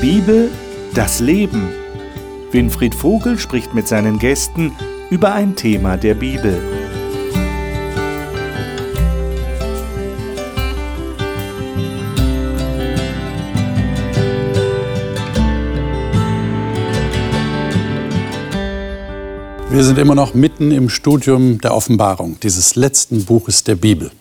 [0.00, 0.48] Bibel,
[0.94, 1.70] das Leben.
[2.52, 4.70] Winfried Vogel spricht mit seinen Gästen
[5.10, 6.56] über ein Thema der Bibel.
[19.70, 24.12] Wir sind immer noch mitten im Studium der Offenbarung, dieses letzten Buches der Bibel.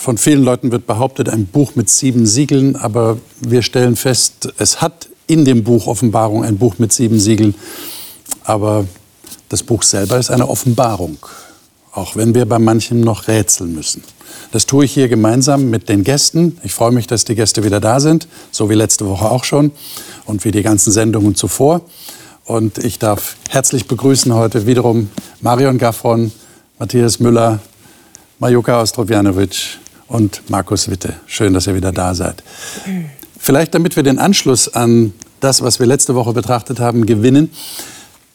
[0.00, 4.80] Von vielen Leuten wird behauptet, ein Buch mit sieben Siegeln, aber wir stellen fest, es
[4.80, 7.54] hat in dem Buch Offenbarung ein Buch mit sieben Siegeln,
[8.42, 8.86] aber
[9.50, 11.18] das Buch selber ist eine Offenbarung,
[11.92, 14.02] auch wenn wir bei manchem noch rätseln müssen.
[14.52, 16.56] Das tue ich hier gemeinsam mit den Gästen.
[16.64, 19.70] Ich freue mich, dass die Gäste wieder da sind, so wie letzte Woche auch schon
[20.24, 21.82] und wie die ganzen Sendungen zuvor.
[22.46, 25.10] Und ich darf herzlich begrüßen heute wiederum
[25.42, 26.32] Marion Gaffron,
[26.78, 27.58] Matthias Müller,
[28.38, 29.78] Majuka Ostrovjanovic
[30.10, 31.14] und Markus Witte.
[31.26, 32.42] Schön, dass ihr wieder da seid.
[33.38, 37.50] Vielleicht, damit wir den Anschluss an das, was wir letzte Woche betrachtet haben, gewinnen,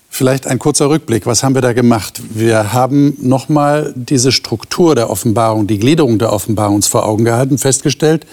[0.09, 1.25] vielleicht ein kurzer Rückblick.
[1.25, 2.21] Was haben wir da gemacht?
[2.33, 7.57] Wir haben nochmal diese Struktur der Offenbarung, die Gliederung der Offenbarung uns vor Augen gehalten,
[7.57, 8.25] festgestellt,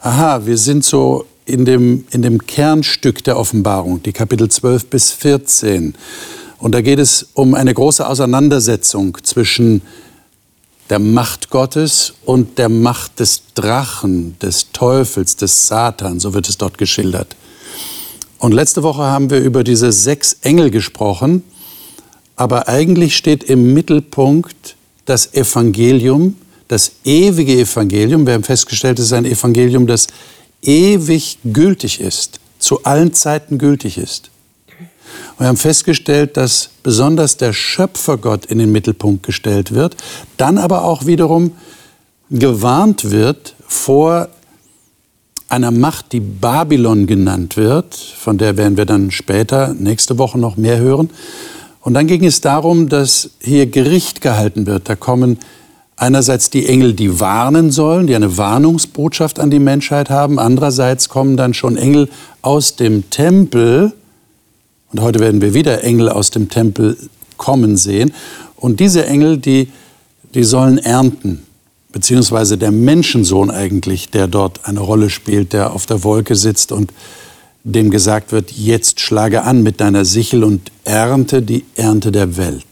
[0.00, 5.12] aha, wir sind so in dem, in dem Kernstück der Offenbarung, die Kapitel 12 bis
[5.12, 5.94] 14.
[6.58, 9.82] Und da geht es um eine große Auseinandersetzung zwischen
[10.90, 16.56] der Macht Gottes und der Macht des Drachen, des Teufels, des Satan, so wird es
[16.58, 17.36] dort geschildert.
[18.38, 21.42] Und letzte Woche haben wir über diese sechs Engel gesprochen,
[22.36, 26.36] aber eigentlich steht im Mittelpunkt das Evangelium,
[26.68, 28.26] das ewige Evangelium.
[28.26, 30.06] Wir haben festgestellt, es ist ein Evangelium, das
[30.62, 34.30] ewig gültig ist, zu allen Zeiten gültig ist.
[35.38, 39.96] Wir haben festgestellt, dass besonders der Schöpfergott in den Mittelpunkt gestellt wird,
[40.36, 41.52] dann aber auch wiederum
[42.30, 44.28] gewarnt wird vor
[45.48, 50.56] einer Macht, die Babylon genannt wird, von der werden wir dann später, nächste Woche noch
[50.56, 51.10] mehr hören.
[51.80, 54.88] Und dann ging es darum, dass hier Gericht gehalten wird.
[54.90, 55.38] Da kommen
[55.96, 60.38] einerseits die Engel, die warnen sollen, die eine Warnungsbotschaft an die Menschheit haben.
[60.38, 62.08] Andererseits kommen dann schon Engel
[62.42, 63.92] aus dem Tempel.
[64.92, 66.96] Und heute werden wir wieder Engel aus dem Tempel
[67.36, 68.12] kommen sehen.
[68.56, 69.68] Und diese Engel, die,
[70.34, 71.42] die sollen ernten.
[71.90, 76.92] Beziehungsweise der Menschensohn eigentlich, der dort eine Rolle spielt, der auf der Wolke sitzt und
[77.64, 82.64] dem gesagt wird, jetzt schlage an mit deiner Sichel und ernte die Ernte der Welt.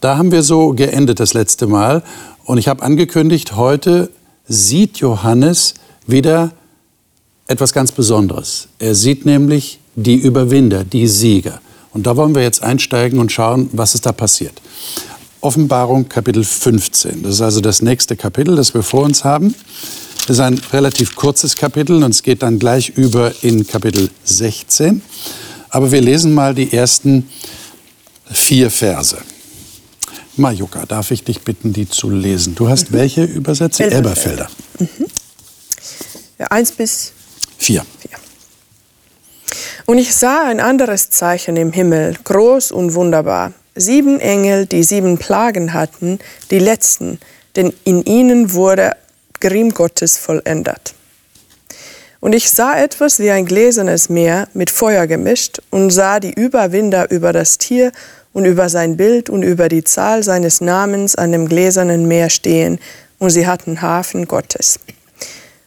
[0.00, 2.02] Da haben wir so geendet das letzte Mal.
[2.44, 4.10] Und ich habe angekündigt, heute
[4.46, 5.74] sieht Johannes
[6.06, 6.52] wieder
[7.48, 8.68] etwas ganz Besonderes.
[8.78, 11.60] Er sieht nämlich die Überwinder, die Sieger.
[11.92, 14.60] Und da wollen wir jetzt einsteigen und schauen, was ist da passiert.
[15.40, 17.22] Offenbarung Kapitel 15.
[17.22, 19.54] Das ist also das nächste Kapitel, das wir vor uns haben.
[20.26, 25.00] Das ist ein relativ kurzes Kapitel und es geht dann gleich über in Kapitel 16.
[25.70, 27.28] Aber wir lesen mal die ersten
[28.30, 29.16] vier Verse.
[30.36, 32.54] Majuka, darf ich dich bitten, die zu lesen?
[32.54, 32.96] Du hast mhm.
[32.96, 33.86] welche Übersetzung?
[33.86, 34.50] Elberfelder.
[34.78, 34.88] Mhm.
[36.38, 37.12] Ja, eins bis
[37.56, 37.86] vier.
[38.00, 38.18] vier.
[39.84, 43.52] Und ich sah ein anderes Zeichen im Himmel, groß und wunderbar.
[43.74, 46.18] Sieben Engel, die sieben Plagen hatten,
[46.50, 47.20] die letzten,
[47.56, 48.92] denn in ihnen wurde
[49.40, 50.94] Grimm Gottes vollendet.
[52.20, 57.10] Und ich sah etwas wie ein gläsernes Meer mit Feuer gemischt und sah die Überwinder
[57.10, 57.92] über das Tier
[58.32, 62.78] und über sein Bild und über die Zahl seines Namens an dem gläsernen Meer stehen,
[63.18, 64.78] und sie hatten Hafen Gottes.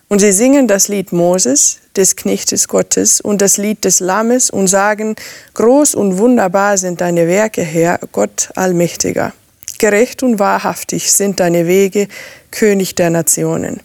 [0.09, 4.65] Und sie singen das Lied Moses, des Knechtes Gottes, und das Lied des Lammes und
[4.65, 5.15] sagen,
[5.53, 9.33] groß und wunderbar sind deine Werke, Herr, Gott Allmächtiger.
[9.77, 12.07] Gerecht und wahrhaftig sind deine Wege,
[12.49, 13.81] König der Nationen.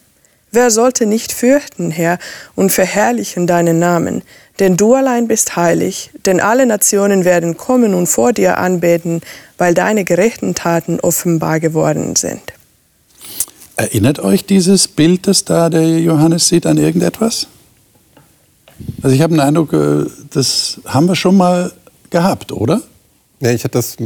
[0.50, 2.18] Wer sollte nicht fürchten, Herr,
[2.54, 4.22] und verherrlichen deinen Namen?
[4.60, 9.20] Denn du allein bist heilig, denn alle Nationen werden kommen und vor dir anbeten,
[9.58, 12.53] weil deine gerechten Taten offenbar geworden sind.
[13.76, 17.48] Erinnert euch dieses Bild, das da der Johannes sieht, an irgendetwas?
[19.02, 21.72] Also ich habe den Eindruck, äh, das haben wir schon mal
[22.10, 22.82] gehabt, oder?
[23.40, 23.96] Ja, ich hatte das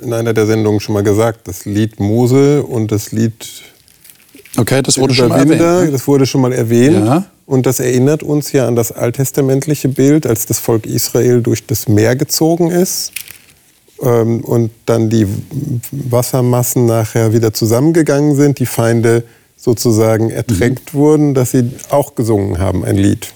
[0.00, 1.46] in einer der Sendungen schon mal gesagt.
[1.46, 3.46] Das Lied Mose und das Lied
[4.56, 5.60] Okay, das wurde schon mal erwähnt.
[5.60, 5.90] Ne?
[5.90, 7.06] Das wurde schon mal erwähnt.
[7.06, 7.24] Ja.
[7.46, 11.88] Und das erinnert uns ja an das alttestamentliche Bild, als das Volk Israel durch das
[11.88, 13.12] Meer gezogen ist
[14.02, 15.26] und dann die
[15.92, 19.22] Wassermassen nachher wieder zusammengegangen sind, die Feinde
[19.56, 20.98] sozusagen ertränkt mhm.
[20.98, 23.28] wurden, dass sie auch gesungen haben, ein Lied.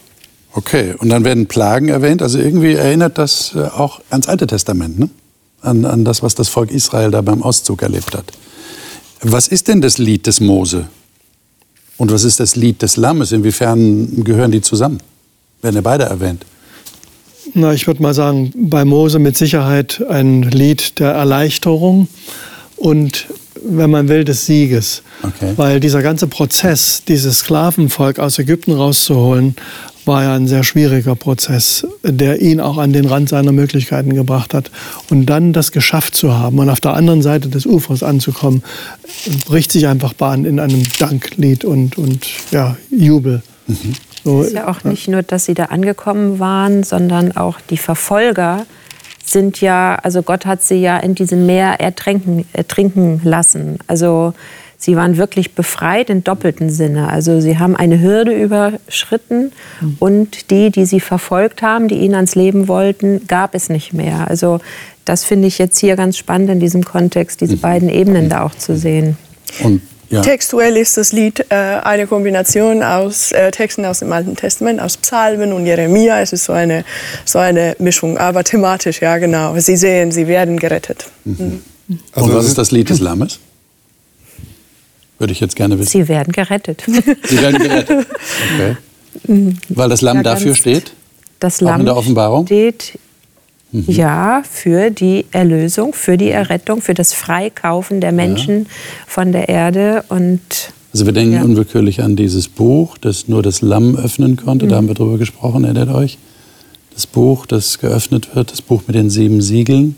[0.52, 2.22] Okay, und dann werden Plagen erwähnt.
[2.22, 5.08] Also irgendwie erinnert das äh, auch ans Alte Testament, ne?
[5.60, 8.32] an, an das, was das Volk Israel da beim Auszug erlebt hat.
[9.20, 10.88] Was ist denn das Lied des Mose?
[11.96, 13.32] Und was ist das Lied des Lammes?
[13.32, 14.98] Inwiefern gehören die zusammen?
[15.62, 16.44] Werden ja beide erwähnt.
[17.54, 22.08] Na, ich würde mal sagen, bei Mose mit Sicherheit ein Lied der Erleichterung
[22.76, 23.26] und,
[23.62, 25.02] wenn man will, des Sieges.
[25.22, 25.52] Okay.
[25.56, 29.56] Weil dieser ganze Prozess, dieses Sklavenvolk aus Ägypten rauszuholen,
[30.06, 34.54] war ja ein sehr schwieriger Prozess, der ihn auch an den Rand seiner Möglichkeiten gebracht
[34.54, 34.70] hat.
[35.10, 38.62] Und dann das geschafft zu haben und auf der anderen Seite des Ufers anzukommen,
[39.46, 43.42] bricht sich einfach Bahn in einem Danklied und, und ja, Jubel.
[43.66, 43.94] Mhm.
[44.26, 47.76] So, es ist ja auch nicht nur, dass sie da angekommen waren, sondern auch die
[47.76, 48.66] Verfolger
[49.24, 53.78] sind ja, also Gott hat sie ja in diesem Meer ertrinken, ertrinken lassen.
[53.86, 54.34] Also
[54.78, 57.08] sie waren wirklich befreit in doppelten Sinne.
[57.08, 59.96] Also sie haben eine Hürde überschritten mhm.
[60.00, 64.28] und die, die sie verfolgt haben, die ihnen ans Leben wollten, gab es nicht mehr.
[64.28, 64.58] Also
[65.04, 67.60] das finde ich jetzt hier ganz spannend in diesem Kontext, diese mhm.
[67.60, 69.16] beiden Ebenen da auch zu sehen.
[69.62, 70.22] Und ja.
[70.22, 74.96] Textuell ist das Lied äh, eine Kombination aus äh, Texten aus dem Alten Testament, aus
[74.96, 76.20] Psalmen und Jeremia.
[76.20, 76.84] Es ist so eine,
[77.24, 79.58] so eine Mischung, aber thematisch, ja genau.
[79.58, 81.06] Sie sehen, sie werden gerettet.
[81.24, 81.62] Mhm.
[81.88, 82.00] Mhm.
[82.12, 83.40] Also und was ist das Lied des Lammes?
[85.18, 85.90] Würde ich jetzt gerne wissen.
[85.90, 86.84] Sie werden gerettet.
[86.86, 88.06] Sie werden gerettet.
[88.54, 89.56] Okay.
[89.70, 90.92] Weil das Lamm ja, dafür steht?
[91.40, 92.44] Das Lamm in der Offenbarung?
[92.44, 92.98] steht
[93.78, 93.84] mhm.
[93.88, 98.70] ja für die Erlösung, für die Errettung, für das Freikaufen der Menschen ja.
[99.06, 100.04] von der Erde.
[100.08, 100.40] Und,
[100.92, 101.42] also wir denken ja.
[101.42, 104.66] unwillkürlich an dieses Buch, das nur das Lamm öffnen konnte.
[104.66, 104.70] Mhm.
[104.70, 106.18] Da haben wir drüber gesprochen, erinnert euch?
[106.94, 109.96] Das Buch, das geöffnet wird, das Buch mit den sieben Siegeln.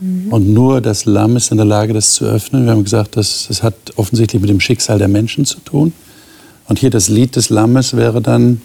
[0.00, 0.32] Mhm.
[0.32, 2.64] Und nur das Lamm ist in der Lage, das zu öffnen.
[2.64, 5.92] Wir haben gesagt, das, das hat offensichtlich mit dem Schicksal der Menschen zu tun.
[6.68, 8.62] Und hier das Lied des Lammes wäre dann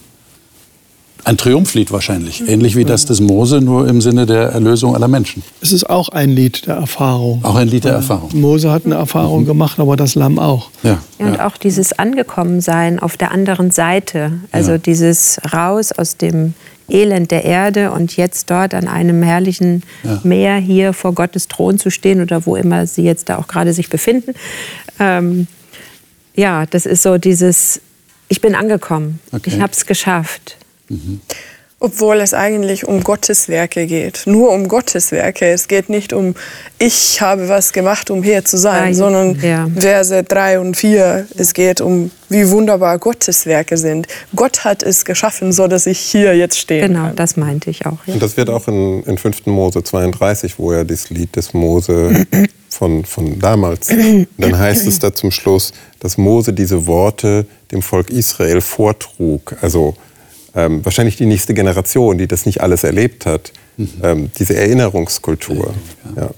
[1.26, 5.44] ein Triumphlied wahrscheinlich, ähnlich wie das des Mose, nur im Sinne der Erlösung aller Menschen.
[5.60, 7.44] Es ist auch ein Lied der Erfahrung.
[7.44, 8.30] Auch ein Lied der Erfahrung.
[8.34, 9.48] Mose hat eine Erfahrung mhm.
[9.48, 10.70] gemacht, aber das Lamm auch.
[10.84, 11.48] Ja, und ja.
[11.48, 14.78] auch dieses Angekommensein auf der anderen Seite, also ja.
[14.78, 16.54] dieses Raus aus dem
[16.88, 20.20] Elend der Erde und jetzt dort an einem herrlichen ja.
[20.24, 23.74] Meer hier vor Gottes Thron zu stehen oder wo immer sie jetzt da auch gerade
[23.74, 24.34] sich befinden.
[25.00, 25.48] Ähm,
[26.36, 27.82] ja, das ist so dieses,
[28.30, 29.50] ich bin angekommen, okay.
[29.50, 30.58] ich habe es geschafft.
[30.90, 31.22] Mhm.
[31.78, 34.24] Obwohl es eigentlich um Gottes Werke geht.
[34.26, 35.46] Nur um Gottes Werke.
[35.48, 36.34] Es geht nicht um,
[36.80, 39.68] ich habe was gemacht, um hier zu sein, ja, sondern ja.
[39.76, 41.28] Verse 3 und 4.
[41.38, 44.08] Es geht um, wie wunderbar Gottes Werke sind.
[44.34, 46.88] Gott hat es geschaffen, so dass ich hier jetzt stehe.
[46.88, 47.18] Genau, kann.
[47.18, 47.98] das meinte ich auch.
[48.06, 48.14] Ja.
[48.14, 49.46] Und das wird auch in, in 5.
[49.48, 52.26] Mose 32, wo er das Lied des Mose
[52.70, 53.88] von, von damals,
[54.38, 59.56] dann heißt es da zum Schluss, dass Mose diese Worte dem Volk Israel vortrug.
[59.62, 59.96] Also
[60.56, 63.90] ähm, wahrscheinlich die nächste Generation, die das nicht alles erlebt hat, mhm.
[64.02, 65.74] ähm, diese Erinnerungskultur.
[66.16, 66.22] Ja.
[66.24, 66.30] Ja.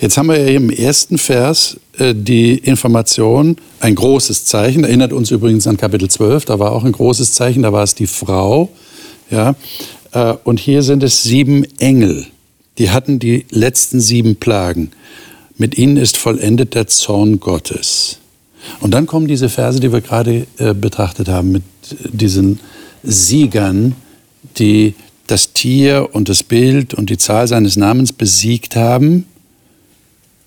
[0.00, 5.30] Jetzt haben wir ja im ersten Vers äh, die Information, ein großes Zeichen, erinnert uns
[5.30, 8.68] übrigens an Kapitel 12, da war auch ein großes Zeichen, da war es die Frau.
[9.30, 9.54] Ja?
[10.12, 12.26] Äh, und hier sind es sieben Engel,
[12.78, 14.90] die hatten die letzten sieben Plagen.
[15.56, 18.18] Mit ihnen ist vollendet der Zorn Gottes.
[18.80, 21.62] Und dann kommen diese Verse, die wir gerade äh, betrachtet haben, mit
[22.12, 22.60] diesen
[23.02, 23.94] Siegern,
[24.58, 24.94] die
[25.26, 29.26] das Tier und das Bild und die Zahl seines Namens besiegt haben.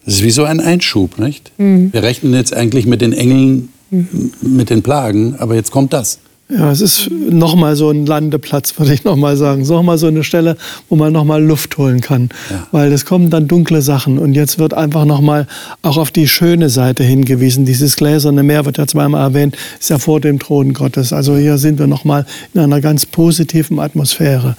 [0.05, 1.51] Das ist wie so ein Einschub, nicht?
[1.57, 1.93] Mhm.
[1.93, 4.33] Wir rechnen jetzt eigentlich mit den Engeln, mhm.
[4.41, 6.19] mit den Plagen, aber jetzt kommt das.
[6.55, 9.63] Ja, es ist nochmal so ein Landeplatz, würde ich nochmal sagen.
[9.63, 10.55] Nochmal so eine Stelle,
[10.87, 12.29] wo man nochmal Luft holen kann.
[12.49, 12.67] Ja.
[12.71, 14.19] Weil es kommen dann dunkle Sachen.
[14.19, 15.47] Und jetzt wird einfach nochmal
[15.81, 17.65] auch auf die schöne Seite hingewiesen.
[17.65, 21.11] Dieses gläserne Meer wird ja zweimal erwähnt, ist ja vor dem Thron Gottes.
[21.11, 24.55] Also hier sind wir nochmal in einer ganz positiven Atmosphäre.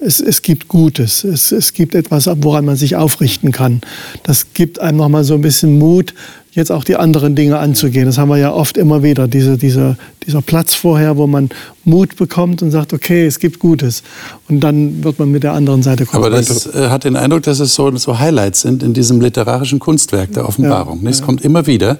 [0.00, 3.80] Es, es, gibt Gutes, es, es gibt etwas, woran man sich aufrichten kann.
[4.22, 6.14] Das gibt einem nochmal so ein bisschen Mut,
[6.54, 8.06] jetzt auch die anderen Dinge anzugehen.
[8.06, 9.96] Das haben wir ja oft immer wieder, diese, diese,
[10.26, 11.50] dieser Platz vorher, wo man
[11.84, 14.02] Mut bekommt und sagt, okay, es gibt Gutes.
[14.48, 16.24] Und dann wird man mit der anderen Seite kommen.
[16.24, 19.78] Aber das äh, hat den Eindruck, dass es so, so Highlights sind in diesem literarischen
[19.78, 21.02] Kunstwerk der Offenbarung.
[21.02, 21.26] Ja, es ja.
[21.26, 21.98] kommt immer wieder.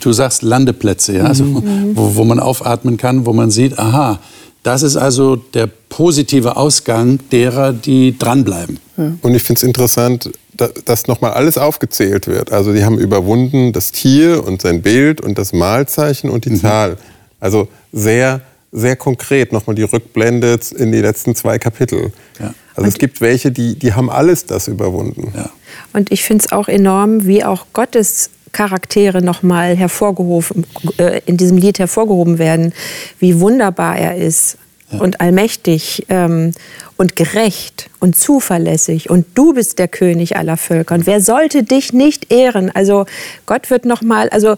[0.00, 1.92] Du sagst Landeplätze, ja, also, mhm.
[1.94, 4.20] wo, wo man aufatmen kann, wo man sieht, aha,
[4.62, 8.78] das ist also der positive Ausgang derer, die dranbleiben.
[8.96, 9.12] Ja.
[9.22, 12.52] Und ich finde es interessant, dass nochmal alles aufgezählt wird.
[12.52, 16.60] Also die haben überwunden das Tier und sein Bild und das Malzeichen und die mhm.
[16.60, 16.96] Zahl.
[17.40, 18.40] Also sehr,
[18.72, 22.12] sehr konkret nochmal die Rückblende in die letzten zwei Kapitel.
[22.38, 22.54] Ja.
[22.74, 25.32] Also und es gibt welche, die, die haben alles das überwunden.
[25.34, 25.50] Ja.
[25.92, 30.66] Und ich finde es auch enorm, wie auch Gottes Charaktere nochmal hervorgehoben,
[30.98, 32.72] äh, in diesem Lied hervorgehoben werden,
[33.18, 34.56] wie wunderbar er ist.
[34.90, 36.52] Und allmächtig ähm,
[36.96, 39.10] und gerecht und zuverlässig.
[39.10, 40.94] Und du bist der König aller Völker.
[40.94, 42.70] Und wer sollte dich nicht ehren?
[42.74, 43.06] Also
[43.46, 44.56] Gott wird noch mal, also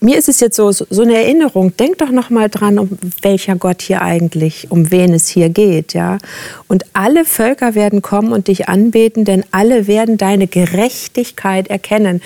[0.00, 1.76] mir ist es jetzt so so eine Erinnerung.
[1.76, 2.90] Denk doch noch mal dran, um
[3.22, 6.18] welcher Gott hier eigentlich, um wen es hier geht, ja?
[6.68, 12.20] Und alle Völker werden kommen und dich anbeten, denn alle werden deine Gerechtigkeit erkennen.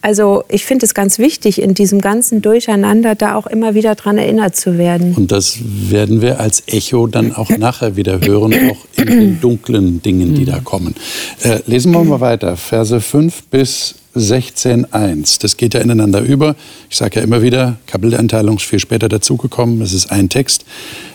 [0.00, 4.16] Also ich finde es ganz wichtig, in diesem ganzen Durcheinander da auch immer wieder dran
[4.16, 5.14] erinnert zu werden.
[5.16, 10.00] Und das werden wir als Echo dann auch nachher wieder hören, auch in den dunklen
[10.02, 10.94] Dingen, die da kommen.
[11.42, 15.40] Äh, lesen wir mal weiter, Verse 5 bis 16.1.
[15.40, 16.56] Das geht ja ineinander über.
[16.90, 19.80] Ich sage ja immer wieder, Kapiteleinteilung ist viel später dazugekommen.
[19.80, 20.64] Es ist ein Text.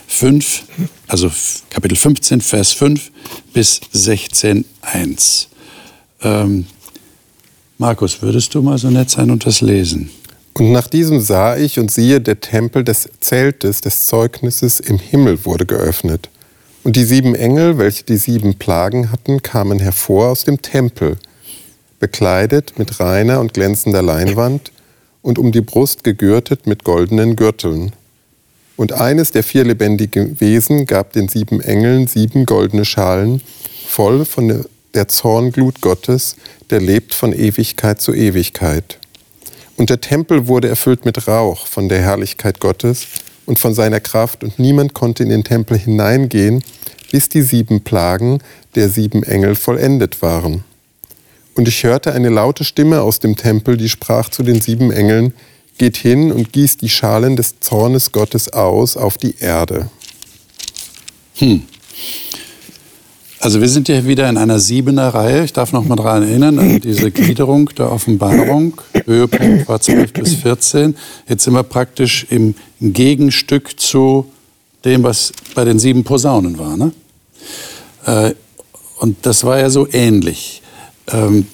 [0.06, 0.64] 5,
[1.08, 1.30] also
[1.70, 3.10] Kapitel 15, Vers 5
[3.52, 5.46] bis 16.1.
[6.22, 6.66] Ähm,
[7.78, 10.10] Markus, würdest du mal so nett sein und das lesen?
[10.54, 15.44] Und nach diesem sah ich und siehe, der Tempel des Zeltes, des Zeugnisses im Himmel
[15.44, 16.30] wurde geöffnet.
[16.84, 21.16] Und die sieben Engel, welche die sieben Plagen hatten, kamen hervor aus dem Tempel,
[22.04, 24.72] bekleidet mit reiner und glänzender Leinwand
[25.22, 27.92] und um die Brust gegürtet mit goldenen Gürteln.
[28.76, 33.40] Und eines der vier lebendigen Wesen gab den sieben Engeln sieben goldene Schalen,
[33.88, 36.36] voll von der Zornglut Gottes,
[36.68, 38.98] der lebt von Ewigkeit zu Ewigkeit.
[39.78, 43.06] Und der Tempel wurde erfüllt mit Rauch von der Herrlichkeit Gottes
[43.46, 46.62] und von seiner Kraft, und niemand konnte in den Tempel hineingehen,
[47.10, 48.40] bis die sieben Plagen
[48.74, 50.64] der sieben Engel vollendet waren.
[51.54, 55.34] Und ich hörte eine laute Stimme aus dem Tempel, die sprach zu den sieben Engeln,
[55.76, 59.88] Geht hin und gießt die Schalen des Zornes Gottes aus auf die Erde.
[61.34, 61.62] Hm.
[63.40, 65.44] Also wir sind hier wieder in einer siebener Reihe.
[65.44, 68.80] Ich darf noch mal daran erinnern, an diese Gliederung der Offenbarung.
[69.04, 70.96] Höhepunkt war 12 bis 14.
[71.28, 74.30] Jetzt sind wir praktisch im Gegenstück zu
[74.84, 76.76] dem, was bei den sieben Posaunen war.
[76.76, 76.92] Ne?
[78.06, 78.34] Äh,
[78.98, 80.62] und das war ja so ähnlich.
[81.08, 81.46] Ähm,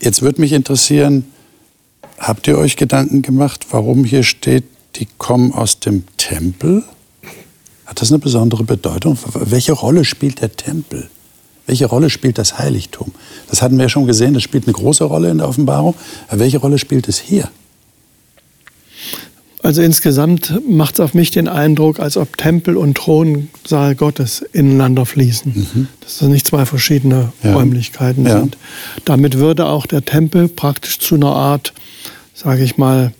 [0.00, 1.24] jetzt würde mich interessieren,
[2.18, 4.64] habt ihr euch Gedanken gemacht, warum hier steht,
[4.96, 6.84] die kommen aus dem Tempel?
[7.86, 9.18] Hat das eine besondere Bedeutung?
[9.34, 11.10] Welche Rolle spielt der Tempel?
[11.66, 13.12] Welche Rolle spielt das Heiligtum?
[13.48, 15.94] Das hatten wir ja schon gesehen, das spielt eine große Rolle in der Offenbarung.
[16.28, 17.48] Aber welche Rolle spielt es hier?
[19.62, 25.06] Also insgesamt macht es auf mich den Eindruck, als ob Tempel und Thronsaal Gottes ineinander
[25.06, 25.52] fließen.
[25.54, 25.88] Mhm.
[26.00, 27.54] Dass das nicht zwei verschiedene ja.
[27.54, 28.40] Räumlichkeiten ja.
[28.40, 28.56] sind.
[29.04, 31.72] Damit würde auch der Tempel praktisch zu einer Art,
[32.34, 33.12] sage ich mal,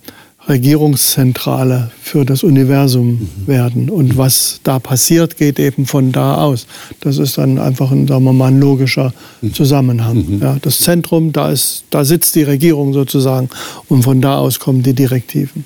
[0.49, 3.47] Regierungszentrale für das Universum mhm.
[3.47, 3.89] werden.
[3.89, 6.67] Und was da passiert, geht eben von da aus.
[6.99, 9.53] Das ist dann einfach ein, sagen wir mal, ein logischer mhm.
[9.53, 10.25] Zusammenhang.
[10.27, 10.41] Mhm.
[10.41, 13.49] Ja, das Zentrum, da, ist, da sitzt die Regierung sozusagen
[13.87, 15.63] und von da aus kommen die Direktiven.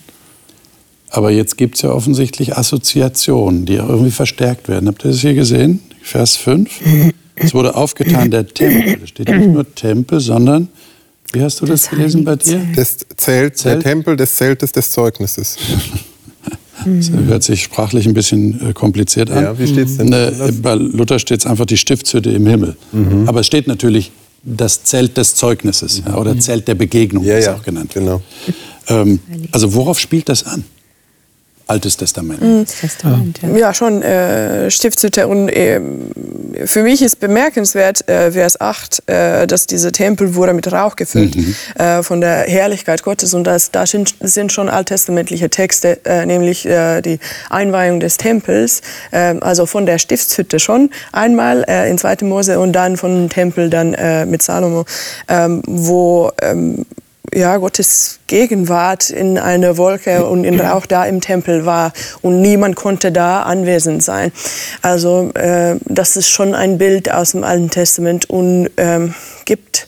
[1.10, 4.88] Aber jetzt gibt es ja offensichtlich Assoziationen, die auch irgendwie verstärkt werden.
[4.88, 5.80] Habt ihr das hier gesehen?
[6.02, 6.70] Vers 5.
[7.36, 9.00] Es wurde aufgetan der Tempel.
[9.04, 10.70] Es steht nicht nur Tempel, sondern
[11.34, 12.62] wie hast du das, das gelesen bei dir?
[12.76, 15.58] Das Zelt, Zelt, der Tempel des Zeltes des Zeugnisses.
[16.86, 19.44] Das hört sich sprachlich ein bisschen äh, kompliziert an.
[19.44, 20.08] Ja, wie steht's denn?
[20.08, 22.78] Ne, bei Luther steht es einfach die Stiftshütte im Himmel.
[22.92, 23.28] Mhm.
[23.28, 24.12] Aber es steht natürlich
[24.44, 26.16] das Zelt des Zeugnisses mhm.
[26.16, 27.92] oder Zelt der Begegnung, ja, ist ja, auch genannt.
[27.94, 28.22] Genau.
[28.88, 29.20] Ähm,
[29.52, 30.64] also worauf spielt das an?
[31.68, 32.42] Altes Testament.
[32.42, 32.66] Mhm.
[32.66, 33.58] Testament ja.
[33.58, 33.74] ja.
[33.74, 35.28] schon äh, Stiftshütte.
[35.28, 35.82] Und äh,
[36.66, 41.36] für mich ist bemerkenswert, äh, Vers 8, äh, dass dieser Tempel wurde mit Rauch gefüllt
[41.36, 41.56] mhm.
[41.76, 43.34] Äh, von der Herrlichkeit Gottes.
[43.34, 47.20] Und das, da sind, sind schon alttestamentliche Texte, äh, nämlich die
[47.50, 48.82] Einweihung des Tempels,
[49.12, 52.18] also von der Stiftshütte schon einmal in 2.
[52.22, 53.96] Mose und dann von dem Tempel dann
[54.30, 54.86] mit Salomo,
[55.28, 56.86] ähm, wo ähm,
[57.34, 62.76] ja, Gottes Gegenwart in einer Wolke und in Rauch da im Tempel war und niemand
[62.76, 64.32] konnte da anwesend sein.
[64.82, 69.14] Also äh, das ist schon ein Bild aus dem Alten Testament und ähm,
[69.46, 69.88] gibt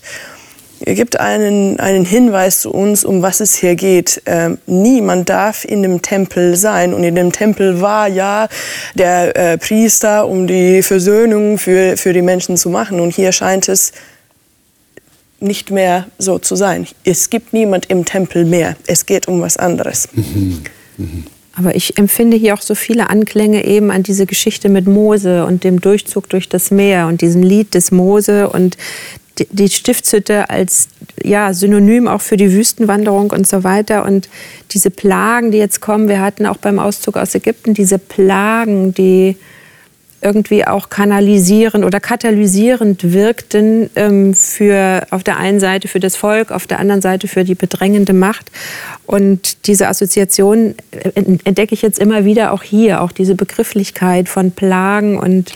[0.82, 4.22] gibt einen, einen Hinweis zu uns, um was es hier geht.
[4.26, 6.94] Ähm, niemand darf in dem Tempel sein.
[6.94, 8.48] Und in dem Tempel war ja
[8.94, 13.00] der äh, Priester, um die Versöhnung für, für die Menschen zu machen.
[13.00, 13.92] Und hier scheint es
[15.40, 16.86] nicht mehr so zu sein.
[17.04, 18.76] Es gibt niemand im Tempel mehr.
[18.86, 20.08] Es geht um was anderes.
[20.12, 20.60] Mhm.
[20.96, 21.24] Mhm.
[21.56, 25.64] Aber ich empfinde hier auch so viele Anklänge eben an diese Geschichte mit Mose und
[25.64, 28.76] dem Durchzug durch das Meer und diesem Lied des Mose und
[29.50, 30.88] die Stiftshütte als
[31.22, 34.04] ja, Synonym auch für die Wüstenwanderung und so weiter.
[34.04, 34.28] Und
[34.72, 39.36] diese Plagen, die jetzt kommen, wir hatten auch beim Auszug aus Ägypten diese Plagen, die
[40.22, 46.50] irgendwie auch kanalisierend oder katalysierend wirkten ähm, für auf der einen Seite für das Volk,
[46.50, 48.50] auf der anderen Seite für die bedrängende Macht.
[49.06, 51.10] Und diese Assoziation äh,
[51.44, 55.52] entdecke ich jetzt immer wieder auch hier, auch diese Begrifflichkeit von Plagen und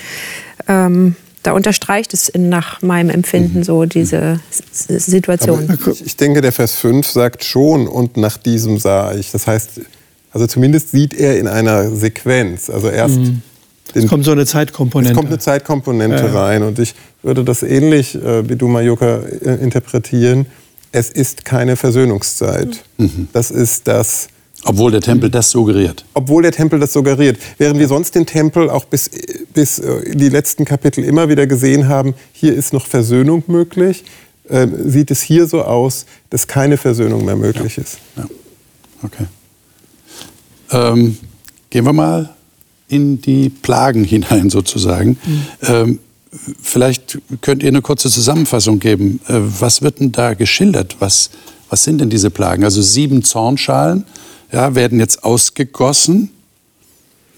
[0.67, 3.65] ähm, da unterstreicht es nach meinem Empfinden mhm.
[3.65, 4.41] so diese
[4.71, 5.69] Situation.
[5.69, 9.31] Aber ich denke, der Vers 5 sagt schon, und nach diesem sah ich.
[9.31, 9.83] Das heißt,
[10.33, 12.71] also zumindest sieht er in einer Sequenz.
[12.71, 13.43] Also erst mhm.
[13.95, 15.13] Es kommt so eine Zeitkomponente.
[15.13, 16.45] Es kommt eine Zeitkomponente ja.
[16.45, 16.63] rein.
[16.63, 20.47] Und ich würde das ähnlich äh, wie du, Majoka, äh, interpretieren.
[20.93, 22.85] Es ist keine Versöhnungszeit.
[22.99, 23.29] Mhm.
[23.33, 24.29] Das ist das.
[24.65, 26.05] Obwohl der Tempel das suggeriert.
[26.15, 27.39] Obwohl der Tempel das suggeriert.
[27.59, 29.11] Während wir sonst den Tempel auch bis,
[29.53, 34.05] bis äh, in die letzten Kapitel immer wieder gesehen haben, hier ist noch Versöhnung möglich,
[34.49, 37.83] äh, sieht es hier so aus, dass keine Versöhnung mehr möglich ja.
[37.83, 37.99] ist.
[38.17, 38.27] Ja.
[39.03, 39.27] Okay.
[40.71, 41.19] Ähm,
[41.71, 42.35] gehen wir mal
[42.89, 45.19] in die Plagen hinein sozusagen.
[45.25, 45.47] Mhm.
[45.63, 45.99] Ähm,
[46.61, 49.21] vielleicht könnt ihr eine kurze Zusammenfassung geben.
[49.29, 50.97] Äh, was wird denn da geschildert?
[50.99, 51.31] Was,
[51.71, 52.65] was sind denn diese Plagen?
[52.65, 54.05] Also sieben Zornschalen
[54.53, 56.31] ja, werden jetzt ausgegossen.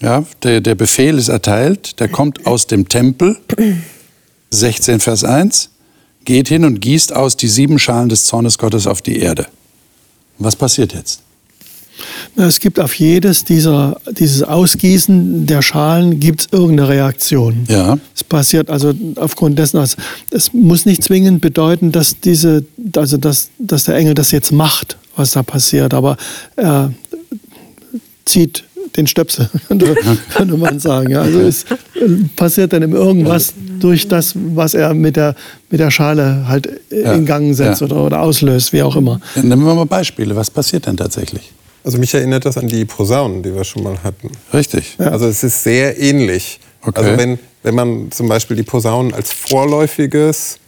[0.00, 3.38] Ja, der, der Befehl ist erteilt, der kommt aus dem Tempel.
[4.50, 5.70] 16 Vers 1.
[6.24, 9.46] Geht hin und gießt aus die sieben Schalen des Zornes Gottes auf die Erde.
[10.38, 11.22] Was passiert jetzt?
[12.36, 17.64] Es gibt auf jedes dieser, dieses Ausgießen der Schalen gibt es irgendeine Reaktion.
[17.68, 17.98] Ja.
[18.14, 19.96] Es passiert also aufgrund dessen, also
[20.30, 24.98] es muss nicht zwingend bedeuten, dass diese, also dass, dass der Engel das jetzt macht,
[25.16, 26.16] was da passiert, aber
[26.56, 26.92] er
[28.24, 28.64] zieht
[28.96, 31.10] den Stöpsel, könnte man sagen.
[31.10, 31.64] Ja, also es
[32.34, 35.34] passiert dann irgendwas durch das, was er mit der,
[35.70, 37.12] mit der Schale halt ja.
[37.12, 37.86] in Gang setzt ja.
[37.86, 39.20] oder, oder auslöst, wie auch immer.
[39.34, 40.34] Nehmen wir mal Beispiele.
[40.34, 41.52] Was passiert denn tatsächlich?
[41.86, 44.32] Also mich erinnert das an die Posaunen, die wir schon mal hatten.
[44.52, 44.96] Richtig.
[44.98, 45.12] Ja.
[45.12, 46.58] Also es ist sehr ähnlich.
[46.82, 47.00] Okay.
[47.00, 50.58] Also wenn, wenn man zum Beispiel die Posaunen als vorläufiges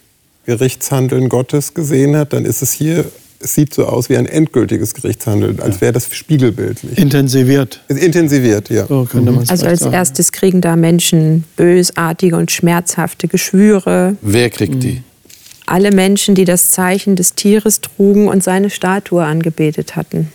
[0.46, 3.04] Gerichtshandeln Gottes gesehen hat, dann ist es hier,
[3.40, 6.96] es sieht so aus wie ein endgültiges Gerichtshandeln, als wäre das spiegelbildlich.
[6.96, 7.80] Intensiviert.
[7.88, 8.86] Intensiviert, ja.
[8.86, 9.38] So könnte mhm.
[9.48, 9.94] Also als sagen.
[9.94, 14.14] erstes kriegen da Menschen bösartige und schmerzhafte Geschwüre.
[14.22, 15.02] Wer kriegt die?
[15.66, 20.32] Alle Menschen, die das Zeichen des Tieres trugen und seine Statue angebetet hatten.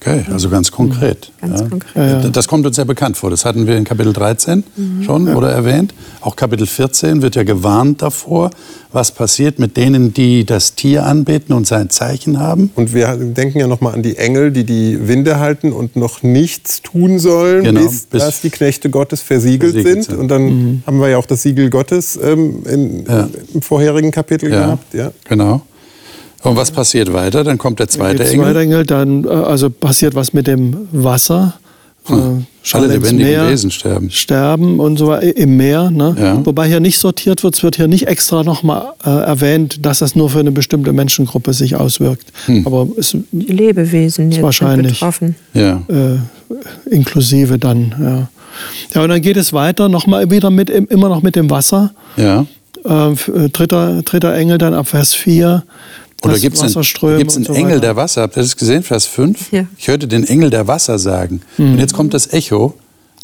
[0.00, 1.32] Okay, also ganz konkret.
[1.40, 1.68] Ganz ja.
[1.68, 2.36] konkret.
[2.36, 3.30] Das kommt uns sehr bekannt vor.
[3.30, 5.02] Das hatten wir in Kapitel 13 mhm.
[5.02, 5.34] schon ja.
[5.34, 5.94] oder erwähnt.
[6.20, 8.50] Auch Kapitel 14 wird ja gewarnt davor,
[8.92, 12.70] was passiert mit denen, die das Tier anbeten und sein Zeichen haben.
[12.74, 16.82] Und wir denken ja nochmal an die Engel, die die Winde halten und noch nichts
[16.82, 20.16] tun sollen, genau, bis, bis dass die Knechte Gottes versiegelt, versiegelt sind.
[20.16, 20.18] sind.
[20.18, 20.82] Und dann mhm.
[20.86, 23.28] haben wir ja auch das Siegel Gottes ähm, in, ja.
[23.54, 24.92] im vorherigen Kapitel gehabt.
[24.92, 25.62] Ja, genau.
[26.44, 27.42] Und was passiert weiter?
[27.42, 28.44] Dann kommt der zweite der Engel.
[28.44, 31.54] Zweite Engel, dann äh, also passiert was mit dem Wasser.
[32.06, 32.44] Hm.
[32.72, 34.10] Alle lebendigen Meer, Wesen sterben.
[34.10, 35.90] Sterben und so weiter im Meer.
[35.90, 36.14] Ne?
[36.18, 36.44] Ja.
[36.44, 40.14] Wobei hier nicht sortiert wird, es wird hier nicht extra nochmal äh, erwähnt, dass das
[40.14, 42.26] nur für eine bestimmte Menschengruppe sich auswirkt.
[42.44, 42.66] Hm.
[42.66, 45.36] Aber es Die Lebewesen ist wahrscheinlich betroffen.
[45.54, 45.82] Ja.
[45.88, 46.18] Äh,
[46.90, 47.94] inklusive dann.
[47.98, 48.28] Ja.
[48.94, 51.94] ja, und dann geht es weiter, noch mal wieder mit, immer noch mit dem Wasser.
[52.18, 52.44] Ja.
[52.84, 55.62] Äh, äh dritter, dritter Engel dann ab Vers 4
[56.24, 58.22] oder gibt es einen, gibt's einen so Engel der Wasser?
[58.22, 59.52] Habt ihr das gesehen, Vers 5?
[59.52, 59.66] Ja.
[59.76, 61.40] Ich hörte den Engel der Wasser sagen.
[61.58, 61.72] Mhm.
[61.72, 62.74] Und jetzt kommt das Echo,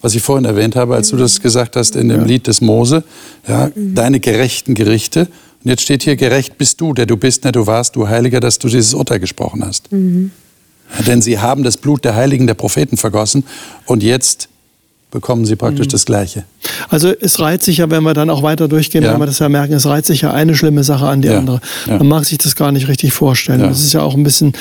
[0.02, 2.26] was ich vorhin erwähnt habe, als du das gesagt hast in dem ja.
[2.26, 3.04] Lied des Mose.
[3.46, 3.94] Ja, mhm.
[3.94, 5.28] Deine gerechten Gerichte.
[5.62, 8.40] Und jetzt steht hier, gerecht bist du, der du bist, der du warst, du Heiliger,
[8.40, 9.92] dass du dieses Urteil gesprochen hast.
[9.92, 10.30] Mhm.
[11.06, 13.44] Denn sie haben das Blut der Heiligen, der Propheten vergossen.
[13.86, 14.48] Und jetzt
[15.10, 15.90] bekommen sie praktisch mhm.
[15.90, 16.44] das Gleiche.
[16.88, 19.12] Also es reiht sich ja, wenn wir dann auch weiter durchgehen, ja.
[19.12, 21.38] wenn wir das ja merken, es reiht sich ja eine schlimme Sache an die ja.
[21.38, 21.60] andere.
[21.86, 21.98] Ja.
[21.98, 23.60] Man mag sich das gar nicht richtig vorstellen.
[23.60, 24.52] Das ist ja auch ein bisschen,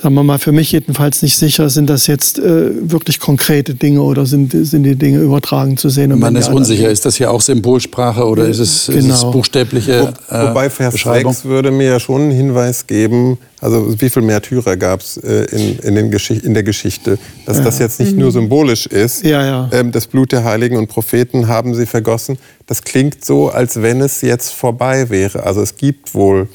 [0.00, 4.02] sagen wir mal, für mich jedenfalls nicht sicher, sind das jetzt äh, wirklich konkrete Dinge
[4.02, 6.16] oder sind, sind die Dinge übertragen zu sehen?
[6.18, 8.98] Man ist unsicher, ist das hier auch Symbolsprache oder ist es, genau.
[8.98, 14.00] ist es buchstäbliche Wo, Wobei Vers 6 würde mir ja schon einen Hinweis geben, also
[14.00, 17.64] wie viel Märtyrer gab es äh, in, in, in, der Geschichte, dass ja.
[17.64, 18.32] das jetzt nicht nur mhm.
[18.32, 19.24] symbolisch ist.
[19.24, 19.70] Ja, ja.
[19.72, 22.38] Ähm, das Blut der Heiligen und Propheten haben sie vergossen.
[22.66, 25.44] Das klingt so, als wenn es jetzt vorbei wäre.
[25.44, 26.48] Also es gibt wohl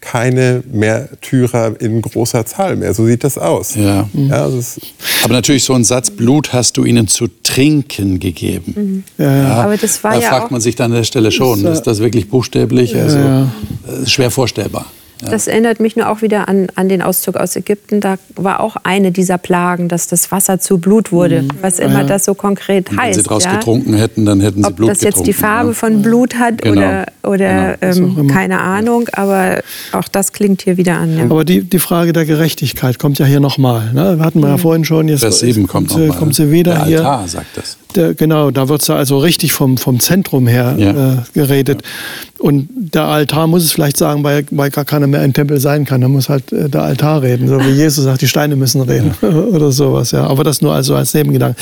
[0.00, 2.94] keine Märtyrer in großer Zahl mehr.
[2.94, 3.74] So sieht das aus.
[3.74, 4.08] Ja.
[4.14, 4.80] ja das
[5.22, 9.04] Aber natürlich so ein Satz, Blut hast du ihnen zu trinken gegeben.
[9.18, 9.24] Mhm.
[9.24, 9.54] Ja, ja.
[9.62, 11.98] Aber das war da ja fragt man sich dann an der Stelle schon, ist das
[11.98, 12.96] wirklich buchstäblich?
[12.96, 14.86] Also, äh, schwer vorstellbar.
[15.28, 18.00] Das erinnert mich nur auch wieder an, an den Auszug aus Ägypten.
[18.00, 21.48] Da war auch eine dieser Plagen, dass das Wasser zu Blut wurde, mhm.
[21.60, 22.04] was immer ja.
[22.04, 23.00] das so konkret heißt.
[23.00, 23.56] Wenn sie draus ja?
[23.56, 26.80] getrunken hätten, dann hätten sie Ob Blut das jetzt die Farbe von Blut hat genau.
[26.80, 28.20] oder, oder genau.
[28.20, 31.18] ähm, keine Ahnung, aber auch das klingt hier wieder an.
[31.20, 33.92] Aber die, die Frage der Gerechtigkeit kommt ja hier nochmal.
[33.92, 34.18] Ne?
[34.20, 34.60] Hatten wir ja mhm.
[34.60, 35.08] vorhin schon.
[35.08, 36.98] Jetzt Vers 7 kommt, kommt, sie, kommt sie wieder der hier.
[36.98, 37.76] Altar sagt das.
[37.96, 40.90] Der, genau, da wird es also richtig vom, vom Zentrum her ja.
[40.90, 41.82] äh, geredet.
[41.82, 42.44] Ja.
[42.44, 45.84] Und der Altar muss es vielleicht sagen, weil, weil gar keiner mehr ein Tempel sein
[45.84, 46.00] kann.
[46.00, 47.48] Da muss halt äh, der Altar reden.
[47.48, 49.28] So wie Jesus sagt, die Steine müssen reden ja.
[49.52, 50.10] oder sowas.
[50.10, 50.26] Ja.
[50.26, 51.60] Aber das nur also als Nebengedanke.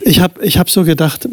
[0.00, 1.28] Ich habe ich hab so gedacht,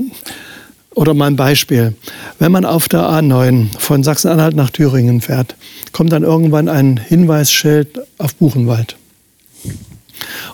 [0.96, 1.96] oder mal ein Beispiel.
[2.40, 5.56] Wenn man auf der A9 von Sachsen-Anhalt nach Thüringen fährt,
[5.92, 8.96] kommt dann irgendwann ein Hinweisschild auf Buchenwald.